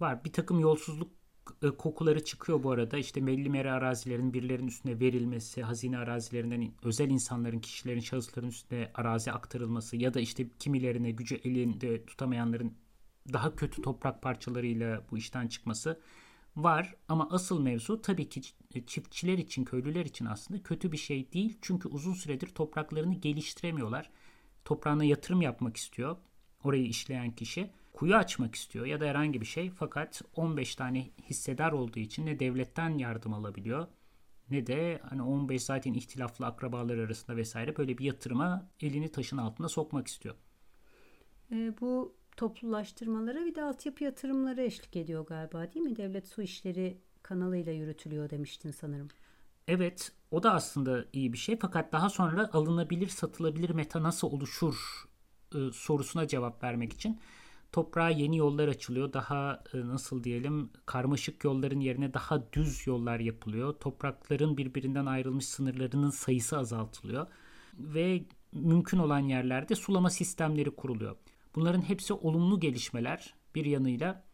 Var. 0.00 0.24
Bir 0.24 0.32
takım 0.32 0.60
yolsuzluk 0.60 1.10
e, 1.62 1.70
kokuları 1.70 2.24
çıkıyor 2.24 2.62
bu 2.62 2.70
arada. 2.70 2.98
İşte 2.98 3.26
belli 3.26 3.50
meri 3.50 3.70
arazilerin 3.70 4.32
birilerinin 4.32 4.68
üstüne 4.68 5.00
verilmesi, 5.00 5.62
hazine 5.62 5.98
arazilerinden 5.98 6.72
özel 6.82 7.10
insanların, 7.10 7.58
kişilerin, 7.58 8.00
şahısların 8.00 8.48
üstüne 8.48 8.90
arazi 8.94 9.32
aktarılması 9.32 9.96
ya 9.96 10.14
da 10.14 10.20
işte 10.20 10.46
kimilerine 10.58 11.10
gücü 11.10 11.34
elinde 11.34 12.06
tutamayanların 12.06 12.83
daha 13.32 13.56
kötü 13.56 13.82
toprak 13.82 14.22
parçalarıyla 14.22 15.02
bu 15.10 15.18
işten 15.18 15.48
çıkması 15.48 16.00
var 16.56 16.94
ama 17.08 17.28
asıl 17.30 17.60
mevzu 17.60 18.02
tabii 18.02 18.28
ki 18.28 18.42
çiftçiler 18.86 19.38
için, 19.38 19.64
köylüler 19.64 20.04
için 20.04 20.24
aslında 20.24 20.62
kötü 20.62 20.92
bir 20.92 20.96
şey 20.96 21.32
değil. 21.32 21.58
Çünkü 21.62 21.88
uzun 21.88 22.14
süredir 22.14 22.48
topraklarını 22.48 23.14
geliştiremiyorlar. 23.14 24.10
Toprağına 24.64 25.04
yatırım 25.04 25.42
yapmak 25.42 25.76
istiyor 25.76 26.16
orayı 26.64 26.86
işleyen 26.86 27.30
kişi. 27.30 27.70
Kuyu 27.92 28.16
açmak 28.16 28.54
istiyor 28.54 28.86
ya 28.86 29.00
da 29.00 29.04
herhangi 29.04 29.40
bir 29.40 29.46
şey 29.46 29.70
fakat 29.70 30.22
15 30.36 30.76
tane 30.76 31.10
hissedar 31.22 31.72
olduğu 31.72 31.98
için 31.98 32.26
ne 32.26 32.38
devletten 32.38 32.98
yardım 32.98 33.34
alabiliyor 33.34 33.86
ne 34.50 34.66
de 34.66 35.00
hani 35.08 35.22
15 35.22 35.62
zaten 35.62 35.94
ihtilaflı 35.94 36.46
akrabalar 36.46 36.98
arasında 36.98 37.36
vesaire 37.36 37.76
böyle 37.76 37.98
bir 37.98 38.04
yatırıma 38.04 38.70
elini 38.80 39.12
taşın 39.12 39.36
altına 39.36 39.68
sokmak 39.68 40.06
istiyor. 40.06 40.34
E, 41.52 41.74
bu 41.80 42.16
toplulaştırmalara 42.36 43.44
bir 43.44 43.54
de 43.54 43.62
altyapı 43.62 44.04
yatırımları 44.04 44.62
eşlik 44.62 44.96
ediyor 44.96 45.26
galiba 45.26 45.72
değil 45.72 45.86
mi? 45.86 45.96
Devlet 45.96 46.28
su 46.28 46.42
işleri 46.42 46.98
kanalıyla 47.22 47.72
yürütülüyor 47.72 48.30
demiştin 48.30 48.70
sanırım. 48.70 49.08
Evet 49.68 50.12
o 50.30 50.42
da 50.42 50.54
aslında 50.54 51.04
iyi 51.12 51.32
bir 51.32 51.38
şey 51.38 51.58
fakat 51.58 51.92
daha 51.92 52.10
sonra 52.10 52.50
alınabilir 52.52 53.08
satılabilir 53.08 53.70
meta 53.70 54.02
nasıl 54.02 54.28
oluşur 54.28 55.04
e, 55.54 55.58
sorusuna 55.72 56.28
cevap 56.28 56.64
vermek 56.64 56.92
için 56.92 57.20
toprağa 57.72 58.10
yeni 58.10 58.36
yollar 58.36 58.68
açılıyor. 58.68 59.12
Daha 59.12 59.62
e, 59.74 59.80
nasıl 59.80 60.24
diyelim 60.24 60.70
karmaşık 60.86 61.44
yolların 61.44 61.80
yerine 61.80 62.14
daha 62.14 62.52
düz 62.52 62.86
yollar 62.86 63.20
yapılıyor. 63.20 63.72
Toprakların 63.72 64.56
birbirinden 64.56 65.06
ayrılmış 65.06 65.46
sınırlarının 65.46 66.10
sayısı 66.10 66.58
azaltılıyor 66.58 67.26
ve 67.78 68.24
mümkün 68.52 68.98
olan 68.98 69.20
yerlerde 69.20 69.74
sulama 69.74 70.10
sistemleri 70.10 70.70
kuruluyor. 70.70 71.16
Bunların 71.54 71.82
hepsi 71.82 72.12
olumlu 72.12 72.60
gelişmeler 72.60 73.34
bir 73.54 73.64
yanıyla. 73.64 74.24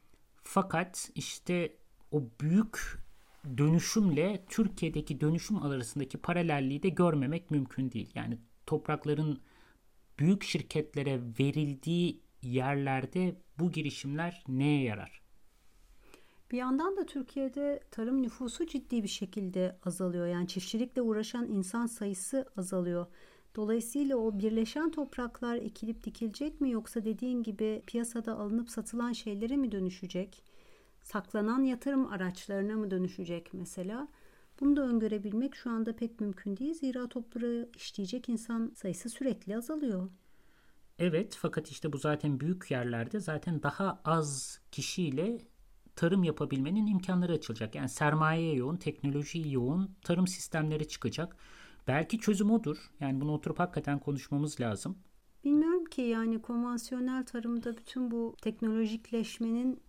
Fakat 0.43 1.11
işte 1.15 1.77
o 2.13 2.23
büyük 2.41 2.99
dönüşümle 3.59 4.45
Türkiye'deki 4.49 5.21
dönüşüm 5.21 5.63
arasındaki 5.63 6.19
paralelliği 6.19 6.83
de 6.83 6.89
görmemek 6.89 7.51
mümkün 7.51 7.93
değil. 7.93 8.11
Yani 8.15 8.39
toprakların 8.67 9.41
büyük 10.19 10.45
şirketlere 10.45 11.21
verildiği 11.41 12.23
yerlerde 12.43 13.37
bu 13.59 13.71
girişimler 13.71 14.45
neye 14.49 14.83
yarar? 14.83 15.21
Bir 16.51 16.59
yandan 16.59 16.97
da 16.97 17.07
Türkiye'de 17.07 17.81
tarım 17.91 18.23
nüfusu 18.23 18.67
ciddi 18.67 19.03
bir 19.03 19.09
şekilde 19.09 19.79
azalıyor. 19.85 20.27
Yani 20.27 20.49
çiftçilikle 20.49 21.03
uğraşan 21.03 21.47
insan 21.49 21.87
sayısı 21.87 22.47
azalıyor. 22.57 23.07
Dolayısıyla 23.57 24.17
o 24.17 24.39
birleşen 24.39 24.91
topraklar 24.91 25.57
ekilip 25.57 26.05
dikilecek 26.05 26.61
mi 26.61 26.71
yoksa 26.71 27.05
dediğin 27.05 27.43
gibi 27.43 27.83
piyasada 27.87 28.39
alınıp 28.39 28.71
satılan 28.71 29.13
şeylere 29.13 29.57
mi 29.57 29.73
dönüşecek? 29.73 30.43
Saklanan 31.03 31.63
yatırım 31.63 32.07
araçlarına 32.13 32.77
mı 32.77 32.91
dönüşecek 32.91 33.55
mesela? 33.55 34.09
Bunu 34.61 34.77
da 34.77 34.83
öngörebilmek 34.83 35.55
şu 35.55 35.71
anda 35.71 35.97
pek 35.97 36.21
mümkün 36.21 36.57
değil. 36.57 36.75
Zira 36.75 37.09
topları 37.09 37.69
işleyecek 37.77 38.29
insan 38.29 38.73
sayısı 38.77 39.09
sürekli 39.09 39.57
azalıyor. 39.57 40.09
Evet 40.99 41.37
fakat 41.41 41.71
işte 41.71 41.93
bu 41.93 41.99
zaten 41.99 42.41
büyük 42.41 42.71
yerlerde 42.71 43.21
zaten 43.21 43.63
daha 43.63 44.01
az 44.05 44.61
kişiyle 44.73 45.39
tarım 45.97 46.25
yapabilmenin 46.25 46.87
imkanları 46.87 47.33
açılacak. 47.33 47.75
Yani 47.75 47.89
sermaye 47.89 48.55
yoğun, 48.55 48.77
teknoloji 48.77 49.51
yoğun 49.51 49.97
tarım 50.05 50.27
sistemleri 50.27 50.89
çıkacak. 50.89 51.37
Belki 51.91 52.19
çözüm 52.19 52.51
odur. 52.51 52.91
Yani 53.01 53.21
bunu 53.21 53.33
oturup 53.33 53.59
hakikaten 53.59 53.99
konuşmamız 53.99 54.61
lazım. 54.61 54.99
Bilmiyorum 55.45 55.85
ki 55.85 56.03
yani 56.03 56.43
konvansiyonel 56.43 57.27
tarımda 57.27 57.77
bütün 57.77 58.11
bu 58.11 58.37
teknolojikleşmenin 58.43 59.81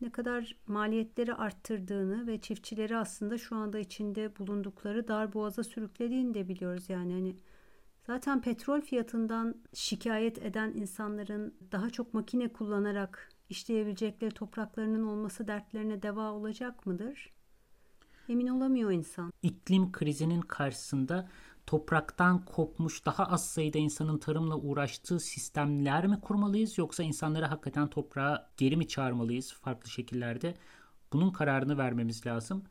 ne 0.00 0.10
kadar 0.10 0.56
maliyetleri 0.66 1.34
arttırdığını 1.34 2.26
ve 2.26 2.40
çiftçileri 2.40 2.96
aslında 2.96 3.38
şu 3.38 3.56
anda 3.56 3.78
içinde 3.78 4.38
bulundukları 4.38 5.08
dar 5.08 5.32
boğaza 5.32 5.64
sürüklediğini 5.64 6.34
de 6.34 6.48
biliyoruz. 6.48 6.84
Yani 6.88 7.12
hani 7.12 7.36
zaten 8.06 8.40
petrol 8.40 8.80
fiyatından 8.80 9.54
şikayet 9.74 10.42
eden 10.42 10.70
insanların 10.74 11.54
daha 11.72 11.90
çok 11.90 12.14
makine 12.14 12.48
kullanarak 12.48 13.28
işleyebilecekleri 13.48 14.30
topraklarının 14.30 15.06
olması 15.06 15.48
dertlerine 15.48 16.02
deva 16.02 16.32
olacak 16.32 16.86
mıdır? 16.86 17.35
Emin 18.28 18.46
olamıyor 18.46 18.90
insan. 18.90 19.32
İklim 19.42 19.92
krizinin 19.92 20.40
karşısında 20.40 21.28
topraktan 21.66 22.44
kopmuş 22.44 23.06
daha 23.06 23.24
az 23.24 23.48
sayıda 23.48 23.78
insanın 23.78 24.18
tarımla 24.18 24.56
uğraştığı 24.56 25.20
sistemler 25.20 26.06
mi 26.06 26.20
kurmalıyız 26.20 26.78
yoksa 26.78 27.02
insanları 27.02 27.44
hakikaten 27.44 27.90
toprağa 27.90 28.50
geri 28.56 28.76
mi 28.76 28.88
çağırmalıyız 28.88 29.52
farklı 29.52 29.90
şekillerde? 29.90 30.54
Bunun 31.12 31.30
kararını 31.30 31.78
vermemiz 31.78 32.26
lazım. 32.26 32.64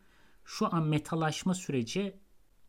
Şu 0.45 0.75
an 0.75 0.83
metalaşma 0.83 1.53
süreci 1.53 2.19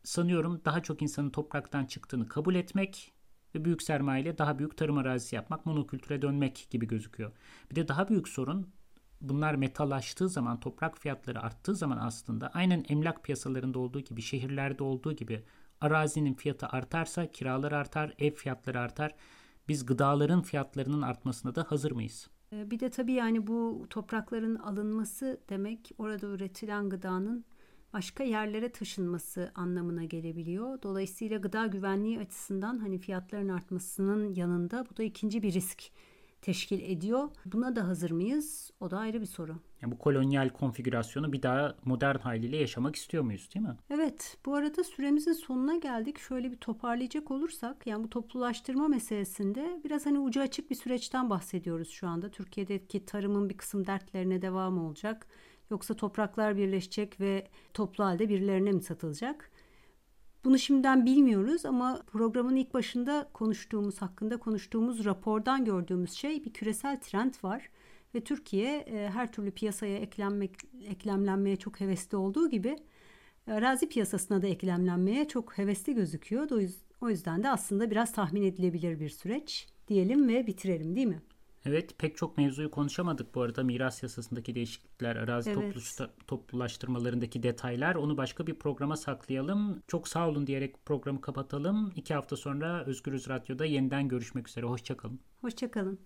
sanıyorum 0.03 0.61
daha 0.65 0.83
çok 0.83 1.01
insanın 1.01 1.29
topraktan 1.29 1.85
çıktığını 1.85 2.27
kabul 2.27 2.55
etmek 2.55 3.13
ve 3.55 3.65
büyük 3.65 3.81
sermayeyle 3.81 4.37
daha 4.37 4.59
büyük 4.59 4.77
tarım 4.77 4.97
arazisi 4.97 5.35
yapmak, 5.35 5.65
monokültüre 5.65 6.21
dönmek 6.21 6.67
gibi 6.69 6.87
gözüküyor. 6.87 7.31
Bir 7.71 7.75
de 7.75 7.87
daha 7.87 8.09
büyük 8.09 8.27
sorun 8.27 8.73
bunlar 9.21 9.55
metalaştığı 9.55 10.29
zaman, 10.29 10.59
toprak 10.59 10.97
fiyatları 10.97 11.41
arttığı 11.41 11.75
zaman 11.75 11.97
aslında 11.97 12.47
aynen 12.53 12.85
emlak 12.89 13.23
piyasalarında 13.23 13.79
olduğu 13.79 13.99
gibi, 13.99 14.21
şehirlerde 14.21 14.83
olduğu 14.83 15.13
gibi 15.13 15.43
Arazinin 15.81 16.33
fiyatı 16.33 16.67
artarsa 16.67 17.31
kiralar 17.31 17.71
artar, 17.71 18.13
ev 18.19 18.31
fiyatları 18.31 18.79
artar. 18.79 19.15
Biz 19.67 19.85
gıdaların 19.85 20.41
fiyatlarının 20.41 21.01
artmasına 21.01 21.55
da 21.55 21.65
hazır 21.69 21.91
mıyız? 21.91 22.29
Ee, 22.53 22.71
bir 22.71 22.79
de 22.79 22.89
tabii 22.89 23.13
yani 23.13 23.47
bu 23.47 23.87
toprakların 23.89 24.55
alınması 24.55 25.41
demek 25.49 25.91
orada 25.97 26.27
üretilen 26.27 26.89
gıdanın 26.89 27.45
başka 27.93 28.23
yerlere 28.23 28.71
taşınması 28.71 29.51
anlamına 29.55 30.03
gelebiliyor. 30.03 30.81
Dolayısıyla 30.81 31.37
gıda 31.37 31.65
güvenliği 31.67 32.19
açısından 32.19 32.77
hani 32.77 32.97
fiyatların 32.97 33.49
artmasının 33.49 34.33
yanında 34.33 34.85
bu 34.91 34.97
da 34.97 35.03
ikinci 35.03 35.43
bir 35.43 35.53
risk 35.53 35.83
teşkil 36.41 36.91
ediyor. 36.91 37.29
Buna 37.45 37.75
da 37.75 37.87
hazır 37.87 38.11
mıyız? 38.11 38.71
O 38.79 38.91
da 38.91 38.97
ayrı 38.97 39.21
bir 39.21 39.25
soru. 39.25 39.55
Yani 39.81 39.91
bu 39.91 39.97
kolonyal 39.97 40.49
konfigürasyonu 40.49 41.33
bir 41.33 41.43
daha 41.43 41.75
modern 41.85 42.17
haliyle 42.19 42.57
yaşamak 42.57 42.95
istiyor 42.95 43.23
muyuz 43.23 43.49
değil 43.55 43.65
mi? 43.65 43.75
Evet 43.89 44.37
bu 44.45 44.55
arada 44.55 44.83
süremizin 44.83 45.33
sonuna 45.33 45.75
geldik. 45.75 46.19
Şöyle 46.19 46.51
bir 46.51 46.57
toparlayacak 46.57 47.31
olursak 47.31 47.87
yani 47.87 48.03
bu 48.03 48.09
toplulaştırma 48.09 48.87
meselesinde 48.87 49.81
biraz 49.83 50.05
hani 50.05 50.19
ucu 50.19 50.41
açık 50.41 50.69
bir 50.69 50.75
süreçten 50.75 51.29
bahsediyoruz 51.29 51.89
şu 51.89 52.07
anda. 52.07 52.31
Türkiye'deki 52.31 53.05
tarımın 53.05 53.49
bir 53.49 53.57
kısım 53.57 53.85
dertlerine 53.87 54.41
devam 54.41 54.77
olacak. 54.85 55.27
Yoksa 55.71 55.93
topraklar 55.93 56.57
birleşecek 56.57 57.19
ve 57.19 57.47
toplu 57.73 58.03
halde 58.03 58.29
birilerine 58.29 58.71
mi 58.71 58.81
satılacak? 58.81 59.51
Bunu 60.45 60.59
şimdiden 60.59 61.05
bilmiyoruz 61.05 61.65
ama 61.65 62.01
programın 62.07 62.55
ilk 62.55 62.73
başında 62.73 63.29
konuştuğumuz 63.33 64.01
hakkında 64.01 64.37
konuştuğumuz 64.37 65.05
rapordan 65.05 65.65
gördüğümüz 65.65 66.11
şey 66.11 66.45
bir 66.45 66.53
küresel 66.53 66.99
trend 66.99 67.33
var 67.43 67.69
ve 68.15 68.21
Türkiye 68.21 68.77
e, 68.77 69.09
her 69.09 69.31
türlü 69.31 69.51
piyasaya 69.51 69.97
eklenmek 69.97 70.51
eklemlenmeye 70.83 71.55
çok 71.55 71.79
hevesli 71.79 72.17
olduğu 72.17 72.49
gibi 72.49 72.77
arazi 73.47 73.89
piyasasına 73.89 74.41
da 74.41 74.47
eklemlenmeye 74.47 75.27
çok 75.27 75.57
hevesli 75.57 75.95
gözüküyor. 75.95 76.49
O 77.01 77.09
yüzden 77.09 77.43
de 77.43 77.49
aslında 77.49 77.91
biraz 77.91 78.13
tahmin 78.13 78.43
edilebilir 78.43 78.99
bir 78.99 79.09
süreç 79.09 79.67
diyelim 79.87 80.27
ve 80.27 80.47
bitirelim 80.47 80.95
değil 80.95 81.07
mi? 81.07 81.21
Evet 81.67 81.97
pek 81.97 82.17
çok 82.17 82.37
mevzuyu 82.37 82.71
konuşamadık 82.71 83.35
bu 83.35 83.41
arada 83.41 83.63
miras 83.63 84.03
yasasındaki 84.03 84.55
değişiklikler, 84.55 85.15
arazi 85.15 85.49
evet. 85.49 85.73
toplu, 85.73 86.07
toplulaştırmalarındaki 86.27 87.43
detaylar 87.43 87.95
onu 87.95 88.17
başka 88.17 88.47
bir 88.47 88.55
programa 88.55 88.97
saklayalım. 88.97 89.83
Çok 89.87 90.07
sağ 90.07 90.29
olun 90.29 90.47
diyerek 90.47 90.85
programı 90.85 91.21
kapatalım. 91.21 91.91
İki 91.95 92.13
hafta 92.13 92.35
sonra 92.35 92.85
Özgürüz 92.85 93.29
Radyo'da 93.29 93.65
yeniden 93.65 94.07
görüşmek 94.07 94.47
üzere. 94.47 94.65
Hoşçakalın. 94.65 95.19
Hoşçakalın. 95.41 95.99